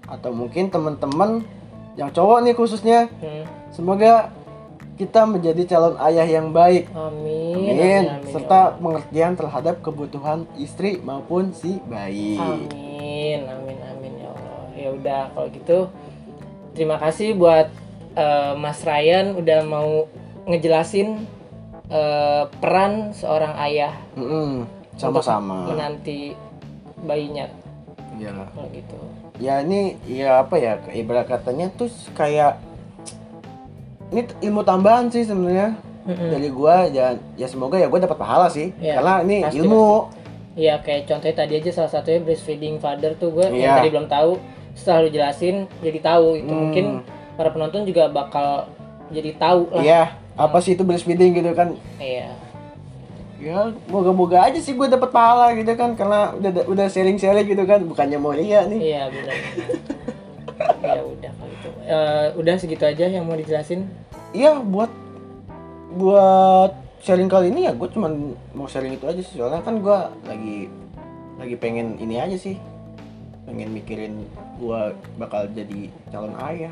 atau 0.02 0.30
mungkin 0.30 0.66
teman-teman 0.66 1.45
yang 1.95 2.09
cowok 2.09 2.38
nih 2.40 2.54
khususnya 2.54 2.99
Hmm. 3.19 3.45
semoga 3.71 4.30
kita 4.95 5.25
menjadi 5.25 5.64
calon 5.66 5.97
ayah 6.02 6.28
yang 6.28 6.50
baik. 6.50 6.92
amin 6.92 7.57
Amin. 7.57 7.73
amin, 7.73 8.04
ya 8.21 8.28
Serta 8.28 8.76
pengertian 8.76 9.33
terhadap 9.33 9.80
kebutuhan 9.80 10.45
istri 10.57 11.00
maupun 11.00 11.50
si 11.50 11.80
bayi. 11.83 12.37
Amin, 12.37 13.40
amin, 13.42 13.78
amin 13.80 14.12
ya 14.14 14.28
Allah. 14.28 14.61
Ya 14.75 14.88
udah 14.92 15.23
kalau 15.30 15.49
gitu 15.49 15.78
terima 16.71 16.97
kasih 16.97 17.33
buat 17.33 17.73
eh, 18.12 18.52
Mas 18.54 18.83
Ryan 18.83 19.35
udah 19.35 19.61
mau 19.64 20.04
ngejelasin 20.45 21.25
eh, 21.88 22.45
peran 22.61 23.11
seorang 23.11 23.57
ayah 23.62 23.97
Mm-mm. 24.14 24.69
untuk 24.92 25.00
Sama-sama. 25.00 25.64
menanti 25.66 26.37
bayinya 27.00 27.49
Iya. 28.12 28.31
kalau 28.49 28.69
gitu. 28.71 28.99
ya 29.38 29.55
ini 29.61 29.81
ya 30.05 30.40
apa 30.40 30.55
ya 30.55 30.73
ibarat 30.90 31.26
katanya 31.26 31.71
tuh 31.71 31.87
kayak 32.12 32.59
ini 34.11 34.26
ilmu 34.43 34.62
tambahan 34.62 35.07
sih 35.09 35.23
sebenarnya 35.23 35.79
Mm-mm. 36.02 36.29
dari 36.29 36.49
gua 36.49 36.85
ya 36.85 37.07
ya 37.35 37.47
semoga 37.47 37.76
ya 37.76 37.87
gua 37.87 38.00
dapat 38.00 38.17
pahala 38.17 38.49
sih 38.49 38.75
Iya, 38.76 38.99
karena 38.99 39.14
ini 39.23 39.37
pasti, 39.43 39.59
ilmu 39.59 39.87
Iya 40.50 40.75
kayak 40.79 41.07
contohnya 41.07 41.37
tadi 41.37 41.52
aja 41.57 41.71
salah 41.73 41.93
satunya 41.93 42.21
breastfeeding 42.21 42.76
father 42.76 43.14
tuh 43.14 43.31
gue 43.31 43.47
yang 43.47 43.55
Iya. 43.57 43.75
tadi 43.79 43.88
belum 43.88 44.09
tahu 44.09 44.31
setelah 44.73 44.99
lu 45.00 45.09
jelasin 45.09 45.57
jadi 45.79 45.99
tahu 46.00 46.26
itu 46.37 46.50
Hmm. 46.50 46.61
mungkin 46.61 46.87
para 47.33 47.49
penonton 47.49 47.87
juga 47.87 48.11
bakal 48.11 48.67
jadi 49.09 49.31
tahu 49.37 49.71
lah. 49.71 49.81
iya 49.81 50.02
apa 50.35 50.59
sih 50.59 50.75
itu 50.75 50.83
breastfeeding 50.83 51.33
gitu 51.33 51.55
kan 51.55 51.79
Iya. 51.97 52.35
Ya 53.40 53.73
moga-moga 53.88 54.44
aja 54.44 54.61
sih 54.61 54.76
gua 54.76 54.87
dapat 54.92 55.09
pahala 55.09 55.56
gitu 55.56 55.73
kan 55.73 55.97
karena 55.97 56.37
udah 56.37 56.50
udah 56.68 56.87
sharing-sharing 56.92 57.49
gitu 57.49 57.64
kan 57.64 57.80
bukannya 57.88 58.20
mau 58.20 58.37
ria 58.37 58.68
nih 58.68 58.80
Iya 58.94 59.02
benar. 59.09 59.37
ya 60.85 61.00
udah 61.00 61.30
kalau. 61.32 61.54
Eh, 61.88 62.26
udah 62.37 62.54
segitu 62.61 62.85
aja 62.85 63.09
yang 63.09 63.25
mau 63.25 63.35
dijelasin. 63.35 63.88
iya 64.37 64.61
buat 64.61 64.92
buat 65.97 66.76
sharing 67.00 67.32
kali 67.32 67.49
ini 67.50 67.66
ya 67.66 67.73
gue 67.73 67.88
cuman 67.90 68.37
mau 68.52 68.68
sharing 68.68 68.94
itu 68.94 69.09
aja 69.09 69.20
sih 69.25 69.40
soalnya 69.40 69.64
kan 69.64 69.80
gua 69.80 70.12
lagi 70.28 70.68
lagi 71.40 71.56
pengen 71.56 71.97
ini 71.97 72.20
aja 72.20 72.37
sih 72.37 72.61
pengen 73.49 73.73
mikirin 73.73 74.28
gua 74.61 74.92
bakal 75.16 75.49
jadi 75.50 75.88
calon 76.12 76.37
ayah 76.47 76.70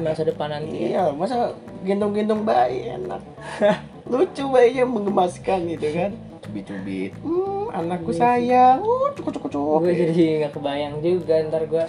masa 0.00 0.24
depan 0.24 0.48
nanti. 0.48 0.76
ya. 0.76 0.86
iya 0.90 1.04
masa 1.14 1.54
gendong-gendong 1.86 2.42
bayi 2.42 2.98
enak 2.98 3.22
lucu 4.04 4.44
bayinya 4.52 4.84
menggemaskan 4.84 5.58
gitu 5.72 5.86
kan 5.92 6.10
cubit-cubit 6.44 7.10
hmm, 7.24 7.72
anakku 7.72 8.12
sayang 8.12 8.84
uh 8.84 9.08
cukup 9.16 9.32
cukup 9.40 9.50
cukup 9.50 9.78
Gue 9.80 9.94
jadi 9.96 10.24
nggak 10.44 10.52
kebayang 10.52 10.94
juga 11.00 11.34
ntar 11.48 11.64
gue 11.64 11.84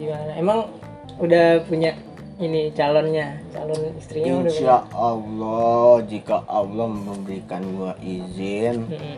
gimana. 0.00 0.32
Emang 0.32 0.72
udah 1.20 1.60
punya 1.68 1.92
ini 2.40 2.72
calonnya, 2.72 3.36
calon 3.52 3.92
istrinya 4.00 4.40
udah 4.40 4.48
punya. 4.48 4.56
Insya 4.64 4.76
Allah 4.96 5.92
jika 6.08 6.36
Allah 6.48 6.88
memberikan 6.88 7.60
gua 7.76 7.92
izin 8.00 8.88
Mm-mm. 8.88 9.16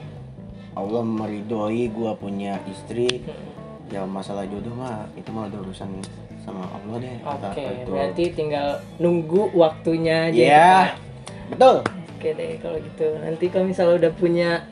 Allah 0.75 1.03
meridhoi 1.07 1.87
gua 1.95 2.19
punya 2.19 2.59
istri 2.67 3.23
Mm-mm. 3.23 3.95
ya 3.95 4.03
masalah 4.03 4.43
jodoh 4.51 4.75
mah 4.75 5.07
itu 5.15 5.31
mah 5.31 5.47
udah 5.47 5.61
urusan 5.63 6.03
sama 6.43 6.67
Allah 6.67 6.97
deh 6.99 7.15
Oke, 7.23 7.63
itu. 7.63 7.91
berarti 7.95 8.25
tinggal 8.35 8.83
nunggu 8.99 9.55
waktunya 9.55 10.27
aja. 10.27 10.35
Iya. 10.35 10.51
kita. 10.91 10.99
betul 11.55 11.77
Oke 12.23 12.39
deh 12.39 12.55
kalau 12.63 12.79
gitu. 12.79 13.19
Nanti 13.19 13.51
kalau 13.51 13.67
misalnya 13.67 13.99
udah 13.99 14.13
punya 14.15 14.63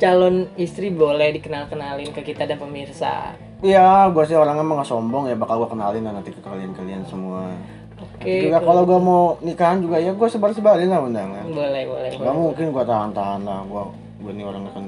calon 0.00 0.48
istri 0.56 0.88
boleh 0.88 1.36
dikenal-kenalin 1.36 2.08
ke 2.10 2.24
kita 2.24 2.48
dan 2.48 2.56
pemirsa. 2.56 3.36
Iya, 3.60 4.08
gua 4.08 4.24
sih 4.24 4.32
orangnya 4.32 4.64
emang 4.64 4.80
gak 4.80 4.88
sombong 4.88 5.28
ya 5.28 5.36
bakal 5.36 5.60
gua 5.60 5.68
kenalin 5.68 6.00
lah 6.00 6.16
nanti 6.16 6.32
ke 6.32 6.40
kalian-kalian 6.40 7.04
semua. 7.04 7.52
Oke. 8.00 8.48
juga 8.48 8.56
kalau- 8.56 8.80
kalau 8.80 8.82
gua 8.88 8.98
mau 8.98 9.22
nikahan 9.44 9.84
juga 9.84 10.00
ya 10.00 10.16
gua 10.16 10.32
sebar-sebarin 10.32 10.88
lah 10.88 11.04
undangan. 11.04 11.44
boleh 11.44 11.84
boleh. 11.84 12.08
Gak 12.08 12.24
boleh. 12.24 12.36
mungkin 12.40 12.66
gua 12.72 12.84
tahan-tahan 12.88 13.40
lah, 13.44 13.60
gua 13.68 13.82
gua 14.24 14.32
nih 14.32 14.44
orangnya 14.48 14.72
kan 14.72 14.84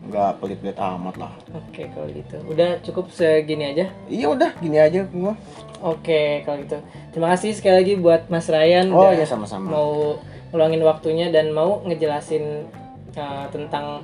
nggak 0.00 0.30
pelit-pelit 0.38 0.78
amat 0.78 1.14
lah. 1.18 1.32
Oke 1.50 1.90
kalau 1.90 2.06
gitu. 2.14 2.36
Udah 2.46 2.78
cukup 2.86 3.10
segini 3.10 3.74
aja. 3.74 3.90
Iya 4.06 4.26
udah 4.30 4.54
gini 4.54 4.78
aja 4.78 5.02
gua. 5.10 5.34
Oke 5.82 6.46
kalau 6.46 6.62
gitu. 6.62 6.78
Terima 7.10 7.34
kasih 7.34 7.58
sekali 7.58 7.74
lagi 7.74 7.94
buat 7.98 8.30
Mas 8.30 8.46
Ryan 8.46 8.94
Oh 8.94 9.10
iya 9.10 9.26
sama-sama. 9.26 9.66
mau 9.66 10.14
ngeluangin 10.50 10.82
waktunya 10.82 11.26
dan 11.30 11.54
mau 11.54 11.78
ngejelasin 11.86 12.66
uh, 13.14 13.46
tentang 13.54 14.02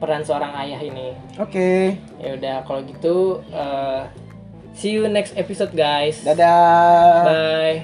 peran 0.00 0.24
seorang 0.24 0.50
ayah 0.64 0.80
ini. 0.80 1.12
Oke, 1.38 2.00
Ya 2.18 2.34
udah 2.34 2.56
kalau 2.66 2.80
gitu 2.82 3.38
uh, 3.52 4.08
see 4.72 4.96
you 4.96 5.06
next 5.06 5.36
episode 5.36 5.70
guys. 5.76 6.24
dadah. 6.24 7.22
Bye. 7.28 7.78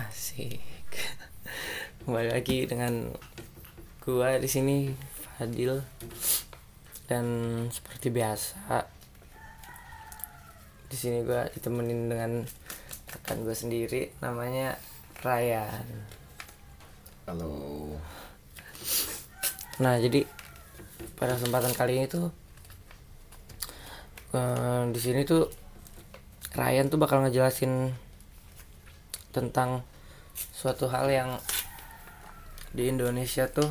Asik. 0.00 0.62
Kembali 2.06 2.30
lagi 2.32 2.64
dengan 2.64 3.10
gua 4.00 4.38
di 4.38 4.46
sini 4.46 4.94
Fadil 5.36 5.82
dan 7.10 7.26
seperti 7.68 8.08
biasa 8.08 8.82
di 10.86 10.96
sini 10.96 11.26
gua 11.26 11.50
ditemenin 11.50 12.08
dengan 12.08 12.30
rekan 13.06 13.46
gua 13.46 13.54
sendiri 13.54 14.10
namanya 14.18 14.78
Ryan. 15.22 15.86
Halo. 17.26 17.94
Nah, 19.82 19.98
jadi 19.98 20.26
pada 21.14 21.38
kesempatan 21.38 21.72
kali 21.76 22.02
ini 22.02 22.06
tuh 22.08 22.32
eh, 24.34 24.82
di 24.90 25.00
sini 25.00 25.22
tuh 25.22 25.46
Ryan 26.56 26.88
tuh 26.88 26.98
bakal 27.00 27.20
ngejelasin 27.24 27.92
tentang 29.30 29.84
suatu 30.56 30.88
hal 30.88 31.12
yang 31.12 31.30
di 32.72 32.88
Indonesia 32.88 33.48
tuh 33.48 33.68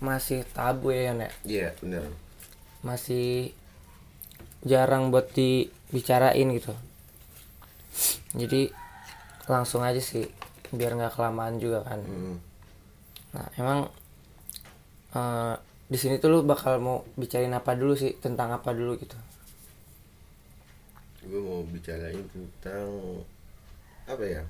masih 0.00 0.44
tabu 0.52 0.92
ya 0.92 1.12
Yan, 1.12 1.24
ya. 1.24 1.30
Iya 1.44 1.68
benar. 1.80 2.04
Masih 2.84 3.56
jarang 4.64 5.08
buat 5.08 5.32
dibicarain 5.32 6.48
gitu. 6.52 6.76
Jadi 8.34 8.72
langsung 9.46 9.86
aja 9.86 10.02
sih 10.02 10.26
biar 10.74 10.98
nggak 10.98 11.14
kelamaan 11.14 11.62
juga 11.62 11.86
kan. 11.86 12.00
Nah, 13.30 13.46
emang 13.54 13.86
eh, 15.12 15.54
di 15.86 15.94
sini 15.94 16.18
tuh 16.18 16.28
lu 16.32 16.38
bakal 16.42 16.82
mau 16.82 17.06
bicarain 17.14 17.54
apa 17.54 17.78
dulu 17.78 17.94
sih 17.94 18.18
tentang 18.18 18.50
apa 18.50 18.74
dulu 18.74 18.98
gitu. 18.98 19.14
gue 21.26 21.42
mau 21.42 21.58
bicarain 21.66 22.22
tentang 22.30 22.86
apa 24.06 24.22
ya 24.22 24.42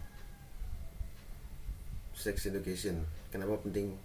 sex 2.12 2.45
education 2.47 3.00
kenapa 3.33 3.56
penting 3.64 3.97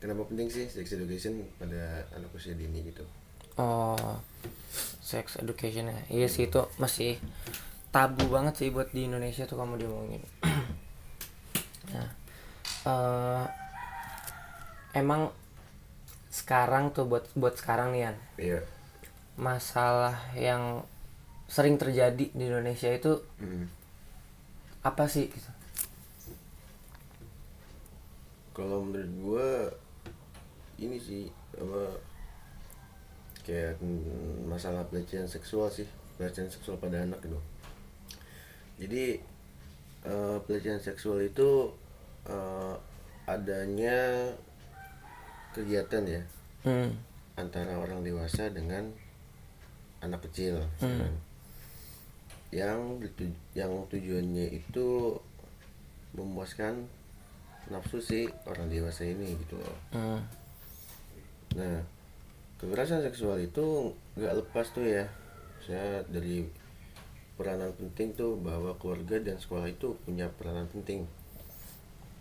kenapa 0.00 0.28
penting 0.28 0.48
sih 0.48 0.68
sex 0.68 0.92
education 0.92 1.48
pada 1.56 2.04
anak 2.12 2.28
usia 2.36 2.52
dini 2.52 2.84
gitu 2.84 3.04
Oh, 3.56 4.16
sex 5.04 5.36
education 5.36 5.88
ya. 5.88 6.00
Iya 6.08 6.28
sih 6.32 6.48
itu 6.48 6.60
masih 6.76 7.20
tabu 7.90 8.24
banget 8.30 8.54
sih 8.56 8.70
buat 8.70 8.90
di 8.94 9.06
Indonesia 9.10 9.44
tuh 9.44 9.58
kamu 9.58 9.74
diomongin. 9.82 10.22
nah, 11.90 12.08
eh, 12.90 13.44
emang 14.94 15.30
sekarang 16.30 16.94
tuh 16.94 17.10
buat 17.10 17.26
buat 17.34 17.58
sekarang 17.58 17.90
nih 17.90 18.02
Yan, 18.06 18.16
iya 18.38 18.60
masalah 19.34 20.14
yang 20.38 20.86
sering 21.50 21.74
terjadi 21.74 22.30
di 22.30 22.44
Indonesia 22.46 22.86
itu 22.92 23.18
Mm. 23.42 23.66
apa 24.86 25.10
sih? 25.10 25.26
Gitu? 25.26 25.50
kalau 28.50 28.84
menurut 28.84 29.08
gue 29.24 29.48
ini 30.84 31.00
sih 31.00 31.24
apa 31.56 31.96
kayak 33.40 33.80
mm, 33.80 34.44
masalah 34.44 34.84
pelecehan 34.84 35.24
seksual 35.24 35.72
sih 35.72 35.88
pelecehan 36.20 36.52
seksual 36.52 36.76
pada 36.76 37.00
anak 37.00 37.24
gitu 37.24 37.40
jadi 38.80 39.20
eh, 40.02 40.36
pelecehan 40.42 40.80
seksual 40.80 41.20
itu 41.20 41.68
eh, 42.24 42.74
adanya 43.26 44.32
kegiatan 45.52 46.04
ya 46.04 46.22
Hmm. 46.60 46.92
antara 47.34 47.72
orang 47.74 48.00
dewasa 48.00 48.48
dengan 48.48 48.84
anak 49.98 50.20
kecil 50.24 50.60
kan. 50.76 51.08
yang 52.50 53.00
yang 53.54 53.72
tujuannya 53.88 54.60
itu 54.60 55.16
memuaskan 56.12 56.84
nafsu 57.68 57.96
si 57.96 58.20
orang 58.44 58.68
dewasa 58.68 59.04
ini 59.04 59.38
gitu 59.38 59.56
loh 59.56 59.76
Hmm. 59.90 60.20
Nah, 61.50 61.80
kekerasan 62.56 63.02
seksual 63.02 63.40
itu 63.40 63.90
nggak 64.14 64.36
lepas 64.36 64.70
tuh 64.70 64.84
ya. 64.84 65.02
Saya 65.60 65.98
dari 66.06 66.46
peranan 67.40 67.72
penting 67.72 68.12
tuh 68.12 68.36
bahwa 68.36 68.76
keluarga 68.76 69.16
dan 69.16 69.40
sekolah 69.40 69.64
itu 69.72 69.96
punya 70.04 70.28
peranan 70.28 70.68
penting 70.68 71.08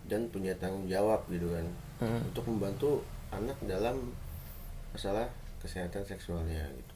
dan 0.08 0.32
punya 0.32 0.56
tanggung 0.56 0.88
jawab 0.88 1.28
gitu 1.28 1.52
kan 1.52 1.68
untuk 2.24 2.48
membantu 2.48 3.04
anak 3.36 3.60
dalam 3.68 4.16
masalah 4.96 5.28
kesehatan 5.60 6.08
seksualnya 6.08 6.64
gitu. 6.72 6.94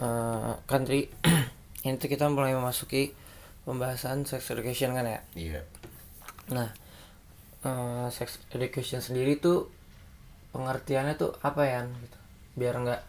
Eh, 0.00 0.52
kan 0.64 0.80
tadi 0.88 1.04
ini 1.86 1.94
tuh 2.00 2.08
kita 2.08 2.26
mulai 2.32 2.56
memasuki 2.56 3.12
pembahasan 3.68 4.24
sex 4.24 4.48
education 4.50 4.96
kan 4.96 5.04
ya 5.04 5.20
Iya. 5.36 5.60
Nah, 6.50 6.72
eh, 7.62 8.06
sex 8.08 8.40
education 8.56 9.04
sendiri 9.04 9.36
tuh 9.36 9.68
pengertiannya 10.56 11.14
tuh 11.20 11.36
apa 11.44 11.62
ya? 11.68 11.84
Gitu. 11.84 12.18
Biar 12.56 12.74
nggak 12.80 13.02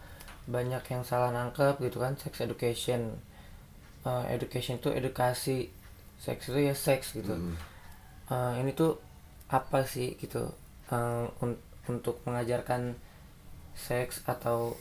banyak 0.47 0.83
yang 0.91 1.03
salah 1.07 1.31
nangkep 1.31 1.79
gitu 1.81 1.97
kan. 2.03 2.13
Sex 2.19 2.41
education, 2.43 3.17
Eh, 4.03 4.25
education 4.35 4.83
itu 4.83 4.91
edukasi, 4.91 5.71
seks 6.19 6.51
itu 6.51 6.59
ya 6.59 6.75
seks 6.75 7.15
gitu. 7.15 7.31
Eh, 8.27 8.53
ini 8.59 8.75
tuh 8.75 8.99
apa 9.47 9.87
sih 9.87 10.19
gitu 10.19 10.51
Eh, 10.91 11.25
un- 11.39 11.61
untuk 11.87 12.19
mengajarkan 12.27 12.93
seks 13.73 14.21
atau 14.27 14.75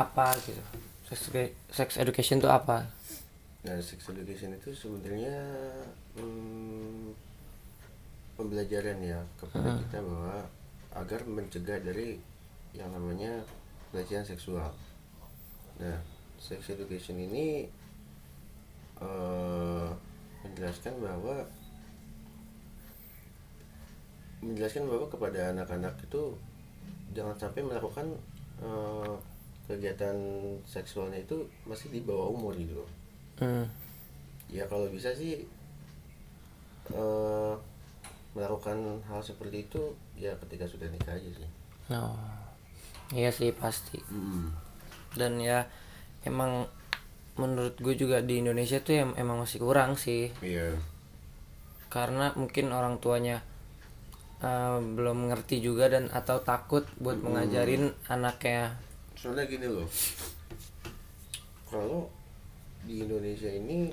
apa 0.00 0.32
gitu? 0.48 0.62
Sex, 1.70 2.00
education 2.00 2.40
tuh 2.40 2.48
apa? 2.48 2.88
Nah, 3.66 3.76
sex 3.84 4.00
education 4.08 4.56
itu 4.56 4.72
sebenarnya 4.72 5.36
hmm, 6.16 7.12
pembelajaran 8.40 8.98
ya 9.04 9.20
kepada 9.36 9.68
kita 9.84 9.98
bahwa 10.00 10.36
agar 10.96 11.20
mencegah 11.28 11.78
dari 11.84 12.16
yang 12.72 12.88
namanya 12.96 13.44
pelecehan 13.90 14.24
seksual. 14.26 14.70
Nah, 15.82 15.98
sex 16.38 16.72
education 16.72 17.18
ini 17.18 17.66
eh, 19.02 19.88
menjelaskan 20.46 20.94
bahwa 21.02 21.44
menjelaskan 24.40 24.88
bahwa 24.88 25.06
kepada 25.12 25.52
anak-anak 25.52 25.94
itu 26.00 26.32
jangan 27.12 27.36
sampai 27.36 27.60
melakukan 27.66 28.06
eh, 28.62 29.14
kegiatan 29.70 30.16
seksualnya 30.66 31.22
itu 31.22 31.46
masih 31.66 31.92
di 31.94 32.00
bawah 32.02 32.34
umur 32.34 32.54
gitu. 32.58 32.82
Hmm. 33.38 33.66
Ya 34.50 34.66
kalau 34.66 34.90
bisa 34.90 35.14
sih 35.14 35.46
eh 36.90 37.54
melakukan 38.30 38.78
hal 39.10 39.20
seperti 39.22 39.66
itu 39.66 39.82
ya 40.14 40.30
ketika 40.46 40.66
sudah 40.66 40.86
nikah 40.90 41.14
aja 41.14 41.30
sih. 41.34 41.48
Oh, 41.90 42.14
iya 43.10 43.30
sih 43.30 43.50
pasti. 43.50 43.98
Dan 45.12 45.38
ya 45.38 45.66
emang 46.22 46.66
menurut 47.34 47.74
gue 47.76 47.94
juga 47.94 48.20
di 48.20 48.38
Indonesia 48.38 48.78
tuh 48.78 49.00
em- 49.00 49.16
emang 49.16 49.40
masih 49.40 49.58
kurang 49.58 49.96
sih 49.96 50.28
Iya. 50.38 50.76
karena 51.88 52.30
mungkin 52.36 52.68
orang 52.68 53.00
tuanya 53.00 53.40
eh, 54.40 54.76
belum 54.78 55.28
ngerti 55.28 55.58
juga 55.58 55.88
dan 55.88 56.06
atau 56.08 56.40
takut 56.40 56.84
buat 56.96 57.16
mengajarin 57.16 57.90
anaknya. 58.06 58.76
Soalnya 59.16 59.44
gini 59.44 59.66
loh. 59.66 59.88
Kalau 61.66 62.08
di 62.82 63.04
Indonesia 63.04 63.48
ini 63.48 63.92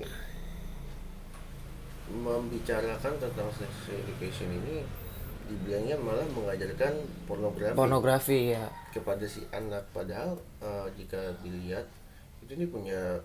membicarakan 2.08 3.14
tentang 3.20 3.48
sex 3.52 3.70
education 3.92 4.48
ini 4.54 4.80
dibilangnya 5.48 5.96
malah 5.98 6.28
mengajarkan 6.36 6.92
pornografi 7.24 7.74
Pornografi 7.74 8.40
ya. 8.52 8.68
kepada 8.92 9.24
si 9.24 9.42
anak 9.50 9.88
padahal 9.96 10.36
eh, 10.60 10.86
jika 11.00 11.32
dilihat 11.40 11.88
itu 12.44 12.52
ini 12.54 12.68
punya 12.68 13.18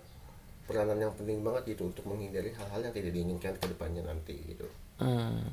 peranan 0.63 0.95
yang 0.95 1.13
penting 1.19 1.43
banget 1.43 1.75
gitu 1.75 1.91
untuk 1.91 2.07
menghindari 2.07 2.55
hal-hal 2.55 2.79
yang 2.79 2.95
tidak 2.95 3.11
diinginkan 3.11 3.53
ke 3.59 3.65
depannya 3.67 4.03
nanti 4.07 4.35
gitu. 4.47 4.63
Hmm, 5.03 5.43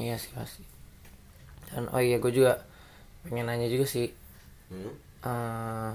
iya 0.00 0.16
sih 0.16 0.32
pasti. 0.32 0.64
Dan 1.68 1.92
oh 1.92 2.00
iya 2.00 2.16
gue 2.16 2.32
juga 2.32 2.64
pengen 3.28 3.46
nanya 3.48 3.68
juga 3.68 3.84
sih. 3.84 4.08
Hmm? 4.72 4.92
eh, 5.22 5.92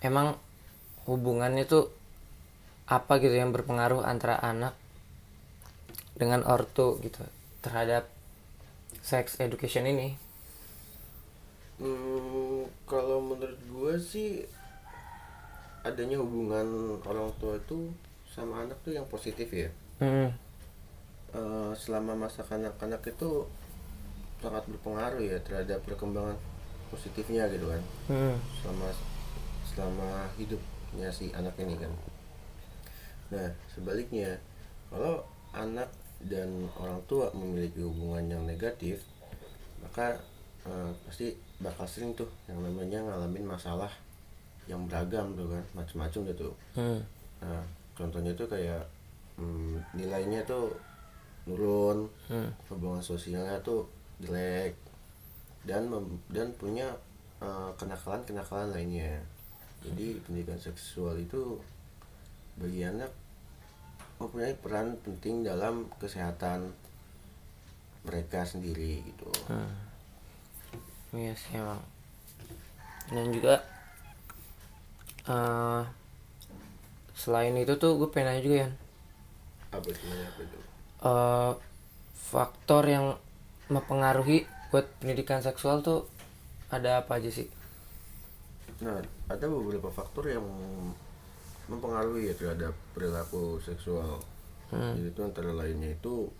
emang 0.00 0.34
hubungannya 1.04 1.68
tuh 1.68 1.92
apa 2.90 3.22
gitu 3.22 3.36
yang 3.36 3.54
berpengaruh 3.54 4.02
antara 4.02 4.40
anak 4.40 4.74
dengan 6.18 6.42
ortu 6.42 6.98
gitu 7.04 7.22
terhadap 7.62 8.08
sex 9.10 9.24
education 9.46 9.84
ini 9.94 10.08
Hmm, 11.80 12.68
kalau 12.84 13.24
menurut 13.24 13.56
gue 13.72 13.94
sih 13.96 14.44
adanya 15.80 16.20
hubungan 16.20 17.00
orang 17.00 17.32
tua 17.40 17.56
itu 17.56 17.88
sama 18.28 18.68
anak 18.68 18.76
tuh 18.84 18.92
yang 18.92 19.08
positif 19.08 19.48
ya. 19.48 19.68
hmm. 20.04 20.28
Eh, 21.32 21.72
selama 21.72 22.12
masa 22.28 22.44
kanak-kanak 22.44 23.00
itu 23.08 23.48
sangat 24.44 24.60
berpengaruh 24.68 25.24
ya 25.24 25.38
terhadap 25.40 25.80
perkembangan 25.88 26.36
positifnya 26.92 27.48
gitu 27.48 27.64
kan. 27.72 27.82
Hmm. 28.12 28.36
selama 28.60 28.92
selama 29.64 30.10
hidupnya 30.36 31.08
si 31.08 31.32
anak 31.32 31.56
ini 31.56 31.80
kan. 31.80 31.92
Nah 33.32 33.48
sebaliknya 33.72 34.36
kalau 34.92 35.24
anak 35.56 35.88
dan 36.28 36.48
orang 36.76 37.00
tua 37.08 37.32
memiliki 37.32 37.80
hubungan 37.80 38.28
yang 38.28 38.42
negatif 38.44 39.00
maka 39.80 40.12
eh, 40.68 40.90
pasti 41.08 41.32
bakal 41.58 41.88
sering 41.88 42.12
tuh 42.12 42.28
yang 42.44 42.60
namanya 42.60 43.00
ngalamin 43.00 43.48
masalah 43.48 43.88
yang 44.68 44.84
beragam 44.84 45.32
tuh 45.34 45.48
kan 45.48 45.64
macam-macam 45.74 46.20
gitu. 46.30 46.48
Hmm. 46.76 47.00
Nah 47.40 47.64
contohnya 47.96 48.32
tuh 48.36 48.46
kayak 48.46 48.84
hmm, 49.40 49.80
nilainya 49.96 50.44
tuh 50.44 50.72
nurun, 51.48 52.04
Hmm. 52.28 52.52
hubungan 52.68 53.00
sosialnya 53.00 53.56
tuh 53.64 53.88
jelek 54.20 54.76
dan 55.64 55.88
mem- 55.88 56.20
dan 56.28 56.52
punya 56.60 56.92
eh, 57.40 57.70
kenakalan-kenakalan 57.80 58.68
lainnya. 58.70 59.16
Jadi 59.80 60.20
pendidikan 60.20 60.60
seksual 60.60 61.16
itu 61.16 61.56
bagi 62.60 62.84
anak 62.84 63.08
mempunyai 64.20 64.52
peran 64.54 65.00
penting 65.00 65.42
dalam 65.42 65.88
kesehatan 65.96 66.70
mereka 68.04 68.44
sendiri 68.44 69.00
gitu. 69.02 69.28
iya 71.16 71.32
sih 71.34 71.56
emang. 71.56 71.80
Dan 73.10 73.32
juga 73.34 73.64
eh 75.26 75.82
selain 77.16 77.52
itu 77.56 77.76
tuh 77.76 78.00
gue 78.00 78.08
pengen 78.08 78.32
nanya 78.32 78.42
juga 78.42 78.56
ya 78.64 78.70
Apa 79.76 79.86
itu 79.92 80.00
namanya 80.08 80.26
apa 80.32 80.40
itu? 80.40 80.58
eh 81.00 81.52
faktor 82.30 82.84
yang 82.86 83.06
mempengaruhi 83.68 84.46
buat 84.70 84.86
pendidikan 85.02 85.42
seksual 85.42 85.82
tuh 85.82 86.06
ada 86.70 87.02
apa 87.02 87.18
aja 87.18 87.28
sih? 87.28 87.50
Nah, 88.80 89.02
ada 89.28 89.44
beberapa 89.50 89.90
faktor 89.90 90.30
yang 90.30 90.46
mempengaruhi 91.70 92.28
ya 92.28 92.34
terhadap 92.34 92.74
perilaku 92.92 93.62
seksual. 93.62 94.18
Jadi 94.70 95.10
itu 95.10 95.20
antara 95.22 95.50
lainnya 95.54 95.94
itu 95.94 96.30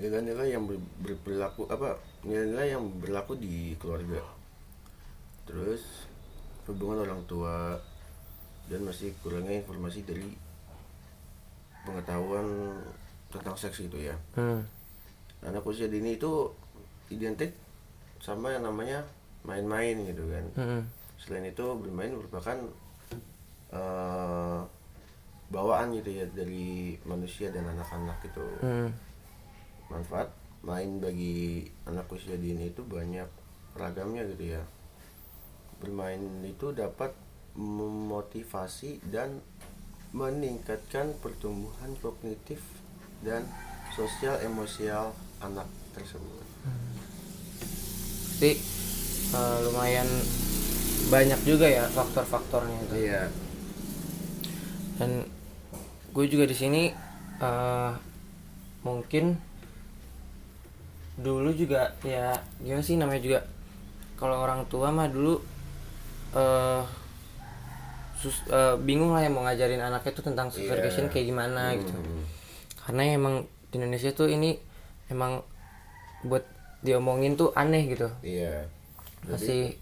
nilai-nilai 0.00 0.48
yang 0.56 0.64
ber- 0.64 0.90
berperilaku 1.04 1.68
apa 1.68 2.00
nilai-nilai 2.24 2.72
yang 2.72 2.82
berlaku 2.98 3.36
di 3.36 3.76
keluarga. 3.76 4.22
Terus 5.44 6.08
hubungan 6.70 7.04
orang 7.04 7.22
tua 7.26 7.76
dan 8.70 8.86
masih 8.86 9.10
kurangnya 9.20 9.60
informasi 9.60 10.06
dari 10.06 10.30
pengetahuan 11.82 12.46
tentang 13.30 13.56
seks 13.58 13.82
itu 13.82 13.98
ya. 13.98 14.16
hmm. 14.38 14.62
Anak 15.46 15.66
usia 15.66 15.90
dini 15.90 16.14
itu 16.14 16.52
identik 17.10 17.54
sama 18.20 18.52
yang 18.54 18.66
namanya 18.66 19.02
main-main 19.42 19.96
gitu 20.06 20.22
kan. 20.28 20.44
Hmm. 20.54 20.82
Selain 21.18 21.44
itu 21.48 21.64
bermain 21.80 22.12
merupakan 22.12 22.56
eh, 23.70 24.60
bawaan 25.50 25.90
gitu 25.98 26.10
ya 26.14 26.26
dari 26.30 26.94
manusia 27.02 27.50
dan 27.50 27.66
anak-anak 27.66 28.22
gitu. 28.22 28.44
Hmm. 28.62 28.90
Manfaat 29.90 30.30
main 30.62 31.02
bagi 31.02 31.66
anak 31.88 32.06
usia 32.12 32.36
dini 32.36 32.70
itu 32.70 32.86
banyak 32.86 33.26
ragamnya 33.74 34.22
gitu 34.30 34.54
ya. 34.54 34.62
Bermain 35.82 36.22
itu 36.46 36.70
dapat 36.70 37.10
memotivasi 37.58 39.02
dan 39.10 39.42
meningkatkan 40.14 41.14
pertumbuhan 41.18 41.94
kognitif 41.98 42.62
dan 43.22 43.46
sosial 43.94 44.38
emosial 44.42 45.14
anak 45.42 45.66
tersebut. 45.94 46.46
Jadi 48.38 48.52
eh, 49.34 49.58
lumayan 49.66 50.08
banyak 51.10 51.40
juga 51.42 51.66
ya 51.66 51.84
faktor-faktornya 51.90 52.78
itu 52.86 52.96
iya 53.10 53.26
dan 55.00 55.24
gue 56.10 56.24
juga 56.26 56.44
di 56.44 56.52
sini 56.52 56.82
eh, 57.38 57.90
mungkin 58.82 59.40
dulu 61.16 61.52
juga 61.52 61.92
ya 62.00 62.32
gimana 62.58 62.80
sih 62.80 62.96
namanya 62.96 63.20
juga 63.20 63.38
kalau 64.14 64.36
orang 64.38 64.64
tua 64.66 64.88
mah 64.88 65.08
dulu 65.08 65.40
eh 66.32 66.84
sus- 68.14 68.44
eh, 68.46 68.76
bingung 68.78 69.10
lah 69.10 69.20
yang 69.20 69.32
mau 69.32 69.42
ngajarin 69.42 69.80
anaknya 69.80 70.12
tuh 70.12 70.24
tentang 70.26 70.48
sex 70.48 70.62
Iya. 70.62 70.76
education 70.76 71.08
kayak 71.08 71.26
gimana 71.26 71.72
gitu 71.74 71.92
Hmm. 71.92 72.24
karena 72.78 73.02
emang 73.10 73.34
di 73.66 73.76
Indonesia 73.76 74.10
tuh 74.10 74.28
ini 74.28 74.56
emang 75.08 75.40
buat 76.22 76.44
diomongin 76.80 77.34
tuh 77.34 77.52
aneh 77.54 77.84
gitu 77.86 78.08
iya 78.20 78.68
masih 79.22 79.76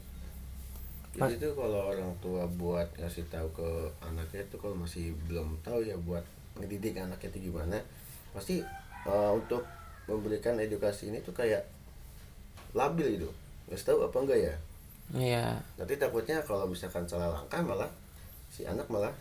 jadi 1.18 1.50
tuh 1.50 1.52
kalau 1.58 1.80
orang 1.90 2.12
tua 2.22 2.46
buat 2.46 2.86
ngasih 2.94 3.26
tahu 3.26 3.48
ke 3.50 3.68
anaknya 4.04 4.42
tuh 4.48 4.58
kalau 4.62 4.78
masih 4.78 5.10
belum 5.26 5.58
tahu 5.66 5.82
ya 5.82 5.98
buat 6.06 6.22
ngedidik 6.58 6.94
anaknya 6.98 7.28
itu 7.34 7.50
gimana 7.50 7.78
pasti 8.30 8.62
uh, 9.08 9.34
untuk 9.34 9.66
memberikan 10.06 10.56
edukasi 10.56 11.10
ini 11.10 11.20
tuh 11.20 11.34
kayak 11.34 11.66
labil 12.72 13.18
gitu. 13.18 13.28
Nggak 13.68 13.84
tahu 13.84 13.98
apa 14.08 14.16
enggak 14.24 14.40
ya? 14.40 14.54
Iya. 15.16 15.46
Nanti 15.80 15.94
takutnya 15.96 16.40
kalau 16.44 16.68
misalkan 16.68 17.04
salah 17.08 17.32
langkah 17.32 17.60
malah 17.64 17.88
si 18.48 18.64
anak 18.64 18.88
malah 18.88 19.12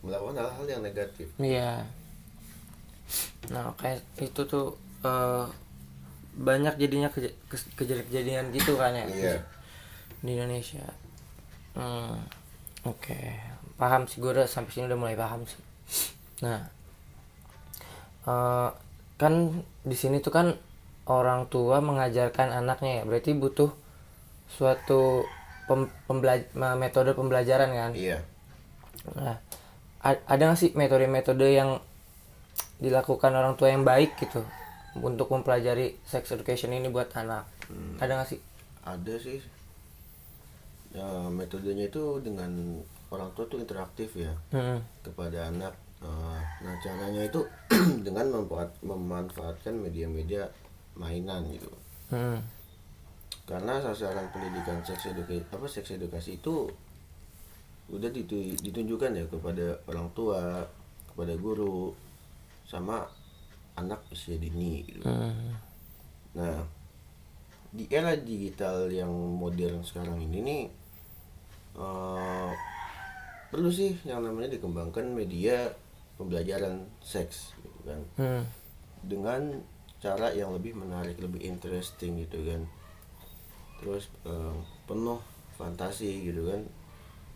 melakukan 0.00 0.40
hal-hal 0.40 0.66
yang 0.68 0.82
negatif. 0.84 1.28
Iya. 1.36 1.84
Nah, 3.52 3.72
kayak 3.76 4.00
itu 4.20 4.40
tuh 4.48 4.72
eh, 5.04 5.44
banyak 6.40 6.76
jadinya 6.80 7.08
kejadian-kejadian 7.76 8.52
gitu 8.52 8.76
kan 8.76 8.96
ya. 8.96 9.04
Iya. 9.08 9.36
Di 10.24 10.30
Indonesia. 10.36 10.84
Hmm, 11.76 12.16
Oke, 12.88 13.18
paham 13.80 14.08
sih 14.08 14.18
gue 14.22 14.30
udah 14.32 14.48
sampai 14.48 14.72
sini 14.72 14.88
udah 14.88 14.98
mulai 15.00 15.16
paham 15.18 15.44
sih. 15.44 15.60
Nah, 16.44 16.60
eh, 18.26 18.68
kan 19.20 19.34
di 19.84 19.96
sini 19.96 20.24
tuh 20.24 20.32
kan 20.32 20.46
orang 21.10 21.48
tua 21.52 21.82
mengajarkan 21.84 22.48
anaknya 22.54 23.02
ya, 23.02 23.04
berarti 23.04 23.30
butuh 23.36 23.70
suatu 24.50 25.24
pem- 25.68 25.92
pembela- 26.08 26.76
metode 26.78 27.12
pembelajaran 27.18 27.70
kan. 27.72 27.92
iya 27.94 28.18
Nah, 29.16 29.36
ada 30.04 30.42
nggak 30.50 30.60
sih 30.60 30.70
metode-metode 30.76 31.46
yang 31.50 31.80
dilakukan 32.80 33.32
orang 33.36 33.54
tua 33.60 33.68
yang 33.72 33.84
baik 33.84 34.16
gitu 34.16 34.40
untuk 34.96 35.28
mempelajari 35.32 36.00
sex 36.04 36.32
education 36.32 36.72
ini 36.72 36.88
buat 36.88 37.12
anak? 37.14 37.44
Ada 38.00 38.12
nggak 38.20 38.28
sih? 38.32 38.40
ada 38.80 39.14
sih 39.20 39.38
ya 40.90 41.06
metodenya 41.26 41.86
itu 41.86 42.18
dengan 42.20 42.50
orang 43.08 43.30
tua 43.32 43.46
tuh 43.46 43.58
interaktif 43.58 44.14
ya 44.14 44.32
Hmm. 44.50 44.78
kepada 45.00 45.48
anak 45.48 45.74
Eh, 46.00 46.40
nah 46.64 46.72
caranya 46.80 47.28
itu 47.28 47.44
dengan 48.08 48.24
membuat 48.32 48.72
memanfaatkan 48.80 49.76
media-media 49.76 50.48
mainan 50.96 51.44
gitu 51.46 51.68
Hmm. 52.08 52.40
karena 53.44 53.76
sasaran 53.78 54.24
pendidikan 54.32 54.80
seks 54.80 55.12
edukasi 55.12 55.44
apa 55.46 55.66
seks 55.68 55.92
edukasi 55.92 56.40
itu 56.40 56.72
udah 57.92 58.08
ditu- 58.08 58.56
ditunjukkan 58.64 59.12
ya 59.12 59.24
kepada 59.28 59.76
orang 59.84 60.08
tua 60.10 60.64
kepada 61.06 61.36
guru 61.36 61.92
sama 62.64 63.04
anak 63.76 64.00
usia 64.08 64.40
dini 64.40 64.80
gitu. 64.86 65.04
Hmm. 65.04 65.52
Nah, 66.32 66.64
di 67.80 67.88
era 67.88 68.12
digital 68.12 68.92
yang 68.92 69.08
modern 69.10 69.80
sekarang 69.80 70.20
ini 70.20 70.38
nih 70.44 70.62
eh, 71.74 72.52
perlu 73.48 73.72
sih 73.72 73.96
yang 74.04 74.20
namanya 74.20 74.52
dikembangkan 74.52 75.08
media 75.10 75.72
pembelajaran 76.20 76.84
seks 77.00 77.56
gitu 77.56 77.80
kan 77.88 78.00
Hmm. 78.20 78.44
dengan 79.00 79.64
cara 79.96 80.32
yang 80.32 80.52
lebih 80.52 80.76
menarik, 80.76 81.16
lebih 81.20 81.44
interesting 81.44 82.20
gitu 82.20 82.40
kan. 82.44 82.64
Terus 83.80 84.08
eh, 84.24 84.56
penuh 84.84 85.20
fantasi 85.56 86.24
gitu 86.24 86.48
kan. 86.48 86.60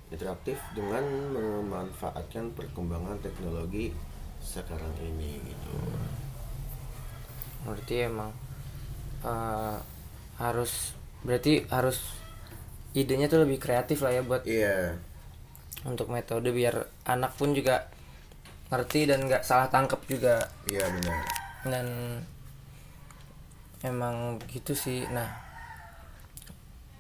Interaktif 0.09 0.61
dengan 0.73 1.05
memanfaatkan 1.33 2.53
perkembangan 2.53 3.21
teknologi 3.21 3.93
sekarang 4.41 4.93
ini 5.01 5.41
gitu. 5.41 5.77
Berarti 7.65 7.95
emang 8.05 8.33
eh, 9.25 9.77
harus 10.37 10.93
berarti 11.23 11.65
harus 11.69 12.01
idenya 12.93 13.27
tuh 13.27 13.43
lebih 13.43 13.59
kreatif 13.59 14.03
lah 14.03 14.13
ya 14.13 14.23
buat 14.23 14.43
Iya. 14.45 14.99
untuk 15.85 16.09
metode 16.09 16.49
biar 16.49 16.85
anak 17.05 17.35
pun 17.35 17.53
juga 17.53 17.91
ngerti 18.69 19.05
dan 19.05 19.25
nggak 19.25 19.45
salah 19.45 19.69
tangkep 19.69 20.01
juga 20.07 20.41
Iya 20.65 20.85
benar. 20.89 21.21
dan 21.65 21.87
emang 23.83 24.41
gitu 24.49 24.73
sih 24.73 25.05
nah 25.09 25.29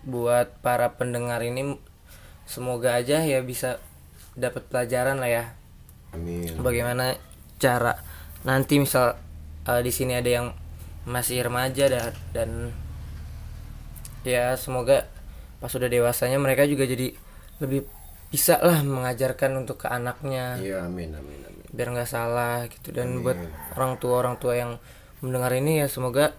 buat 0.05 0.61
para 0.61 0.93
pendengar 0.95 1.41
ini 1.41 1.81
semoga 2.45 2.93
aja 2.95 3.25
ya 3.25 3.41
bisa 3.41 3.81
dapat 4.37 4.69
pelajaran 4.69 5.17
lah 5.17 5.31
ya 5.33 5.45
Amin. 6.13 6.61
bagaimana 6.61 7.17
cara 7.57 7.97
nanti 8.45 8.77
misal 8.77 9.17
eh, 9.65 9.81
di 9.81 9.89
sini 9.89 10.13
ada 10.13 10.29
yang 10.29 10.47
masih 11.05 11.41
remaja 11.41 11.89
dan, 11.89 12.13
dan 12.37 12.51
ya 14.25 14.57
semoga 14.57 15.07
pas 15.59 15.69
sudah 15.69 15.87
dewasanya 15.87 16.37
mereka 16.37 16.65
juga 16.65 16.85
jadi 16.85 17.13
lebih 17.61 17.85
bisa 18.29 18.59
lah 18.59 18.83
mengajarkan 18.83 19.55
untuk 19.57 19.79
ke 19.79 19.87
anaknya 19.87 20.59
Iya 20.59 20.85
amin 20.85 21.15
amin 21.15 21.39
amin. 21.41 21.65
biar 21.71 21.89
nggak 21.91 22.11
salah 22.11 22.67
gitu 22.67 22.91
dan 22.91 23.23
buat 23.23 23.39
orang 23.75 23.95
tua 23.97 24.15
orang 24.19 24.37
tua 24.37 24.55
yang 24.55 24.73
mendengar 25.21 25.55
ini 25.55 25.81
ya 25.81 25.87
semoga 25.87 26.35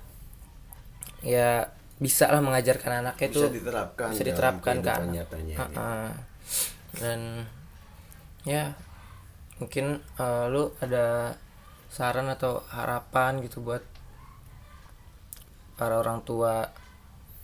ya 1.22 1.72
bisa 1.96 2.28
lah 2.28 2.44
mengajarkan 2.44 3.02
anaknya 3.02 3.28
Bisa 3.32 3.48
itu 3.48 3.64
diterapkan. 3.64 4.08
bisa 4.12 4.24
diterapkan 4.24 4.76
kan 4.84 5.02
nyatanya. 5.08 5.56
gitu. 5.56 5.82
dan 6.96 7.20
ya 8.44 8.76
mungkin 9.58 9.86
eh, 10.20 10.46
lu 10.52 10.76
ada 10.78 11.40
saran 11.88 12.28
atau 12.28 12.60
harapan 12.68 13.40
gitu 13.40 13.64
buat 13.64 13.80
para 15.76 15.96
orang 15.96 16.20
tua 16.22 16.68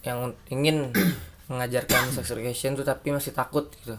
yang 0.01 0.33
ingin 0.49 0.89
mengajarkan 1.51 2.09
sex 2.09 2.31
education 2.31 2.73
tuh 2.77 2.87
tapi 2.87 3.11
masih 3.11 3.35
takut 3.35 3.69
gitu 3.83 3.97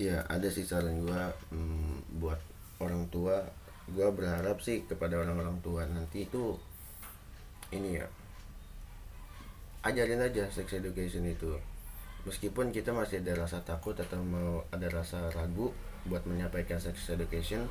Iya 0.00 0.24
ada 0.24 0.48
sih 0.48 0.64
saran 0.64 1.04
gua 1.04 1.30
hmm, 1.52 2.16
buat 2.16 2.40
orang 2.80 3.06
tua. 3.12 3.44
Gua 3.92 4.08
berharap 4.08 4.58
sih 4.64 4.88
kepada 4.88 5.20
orang-orang 5.20 5.60
tua 5.60 5.84
nanti 5.84 6.24
itu 6.24 6.56
ini 7.72 8.00
ya 8.00 8.06
ajarin 9.82 10.22
aja 10.22 10.46
sex 10.48 10.78
education 10.78 11.26
itu 11.26 11.58
meskipun 12.22 12.70
kita 12.70 12.94
masih 12.94 13.18
ada 13.18 13.42
rasa 13.42 13.58
takut 13.66 13.98
atau 13.98 14.22
mau 14.22 14.62
ada 14.70 14.86
rasa 14.86 15.26
ragu 15.34 15.74
buat 16.06 16.22
menyampaikan 16.22 16.78
sex 16.78 17.10
education 17.10 17.66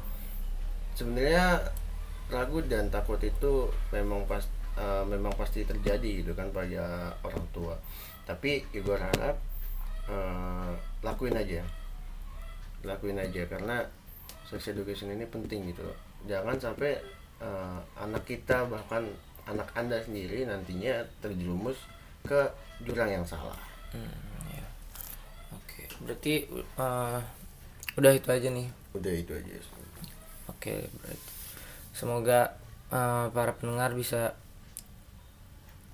sebenarnya 0.99 1.71
ragu 2.27 2.59
dan 2.67 2.91
takut 2.91 3.21
itu 3.23 3.71
memang 3.95 4.27
pas 4.27 4.43
eh, 4.77 5.03
memang 5.07 5.33
pasti 5.35 5.65
terjadi 5.65 6.23
gitu 6.25 6.31
kan 6.37 6.51
pada 6.53 7.15
orang 7.23 7.45
tua. 7.51 7.75
Tapi 8.27 8.63
ya 8.71 8.79
gue 8.83 8.97
harap 8.97 9.35
eh, 10.07 10.71
lakuin 11.03 11.35
aja. 11.35 11.63
Lakuin 12.85 13.19
aja 13.19 13.45
karena 13.47 13.83
sex 14.47 14.67
education 14.75 15.15
ini 15.15 15.23
penting 15.27 15.71
gitu 15.71 15.85
loh. 15.87 15.97
jangan 16.27 16.53
sampai 16.59 17.01
eh, 17.41 17.79
anak 17.97 18.23
kita 18.27 18.67
bahkan 18.69 19.07
anak 19.49 19.71
anda 19.73 19.97
sendiri 19.97 20.45
nantinya 20.45 21.01
terjerumus 21.23 21.79
ke 22.21 22.51
jurang 22.85 23.09
yang 23.09 23.25
salah. 23.25 23.57
Ya. 23.91 24.65
oke 25.51 25.81
berarti 26.05 26.45
eh, 26.53 27.19
udah 27.97 28.11
itu 28.13 28.29
aja 28.29 28.47
nih? 28.51 28.67
Udah 28.91 29.13
itu 29.15 29.31
aja 29.35 29.55
Oke, 30.51 30.87
berarti 30.99 31.29
semoga 31.95 32.55
eh, 32.91 33.25
para 33.33 33.51
pendengar 33.55 33.95
bisa 33.95 34.35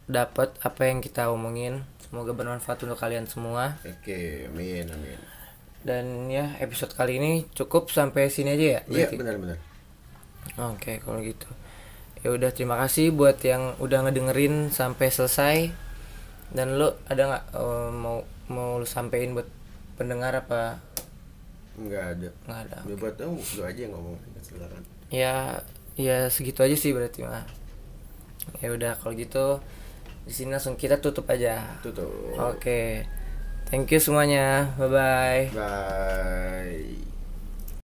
dapat 0.07 0.55
apa 0.63 0.81
yang 0.87 1.03
kita 1.03 1.27
omongin. 1.29 1.83
Semoga 2.07 2.31
bermanfaat 2.31 2.79
untuk 2.87 2.95
kalian 2.95 3.27
semua. 3.27 3.75
oke 3.83 4.19
amin 4.47 4.87
amin 4.87 5.19
Dan 5.83 6.31
ya 6.31 6.55
episode 6.63 6.95
kali 6.95 7.19
ini 7.19 7.31
cukup 7.51 7.91
sampai 7.91 8.31
sini 8.31 8.55
aja 8.55 8.67
ya. 8.79 8.81
iya 8.87 9.07
benar-benar 9.11 9.59
Oke, 10.57 11.03
kalau 11.03 11.19
gitu. 11.19 11.45
Ya 12.23 12.31
udah 12.33 12.49
terima 12.55 12.79
kasih 12.79 13.11
buat 13.11 13.37
yang 13.43 13.75
udah 13.77 14.07
ngedengerin 14.07 14.71
sampai 14.71 15.11
selesai. 15.11 15.57
Dan 16.49 16.79
lu 16.79 16.87
ada 17.05 17.21
nggak 17.27 17.43
eh, 17.53 17.89
mau 17.91 18.23
mau 18.47 18.79
lu 18.79 18.87
sampein 18.87 19.35
buat 19.35 19.45
pendengar 19.99 20.31
apa 20.33 20.79
nggak 21.77 22.03
ada 22.15 22.29
nggak 22.47 22.59
ada? 22.71 22.77
Ya, 22.87 22.95
buat 22.95 23.13
kamu 23.19 23.37
lu 23.37 23.61
aja 23.67 23.79
yang 23.83 23.93
ngomong 23.93 24.15
silakan 24.41 24.81
ya 25.11 25.59
ya 25.99 26.31
segitu 26.31 26.63
aja 26.63 26.73
sih 26.73 26.95
berarti 26.95 27.27
mah 27.27 27.43
ya 28.63 28.71
udah 28.71 28.95
kalau 28.97 29.13
gitu 29.13 29.59
di 30.27 30.33
sini 30.35 30.51
langsung 30.51 30.75
kita 30.75 30.99
tutup 30.99 31.23
aja. 31.31 31.79
Tutup. 31.79 32.11
Oke. 32.35 33.07
Thank 33.71 33.95
you 33.95 33.99
semuanya. 34.03 34.75
Bye 34.75 34.91
bye 34.91 35.43
bye 35.55 37.06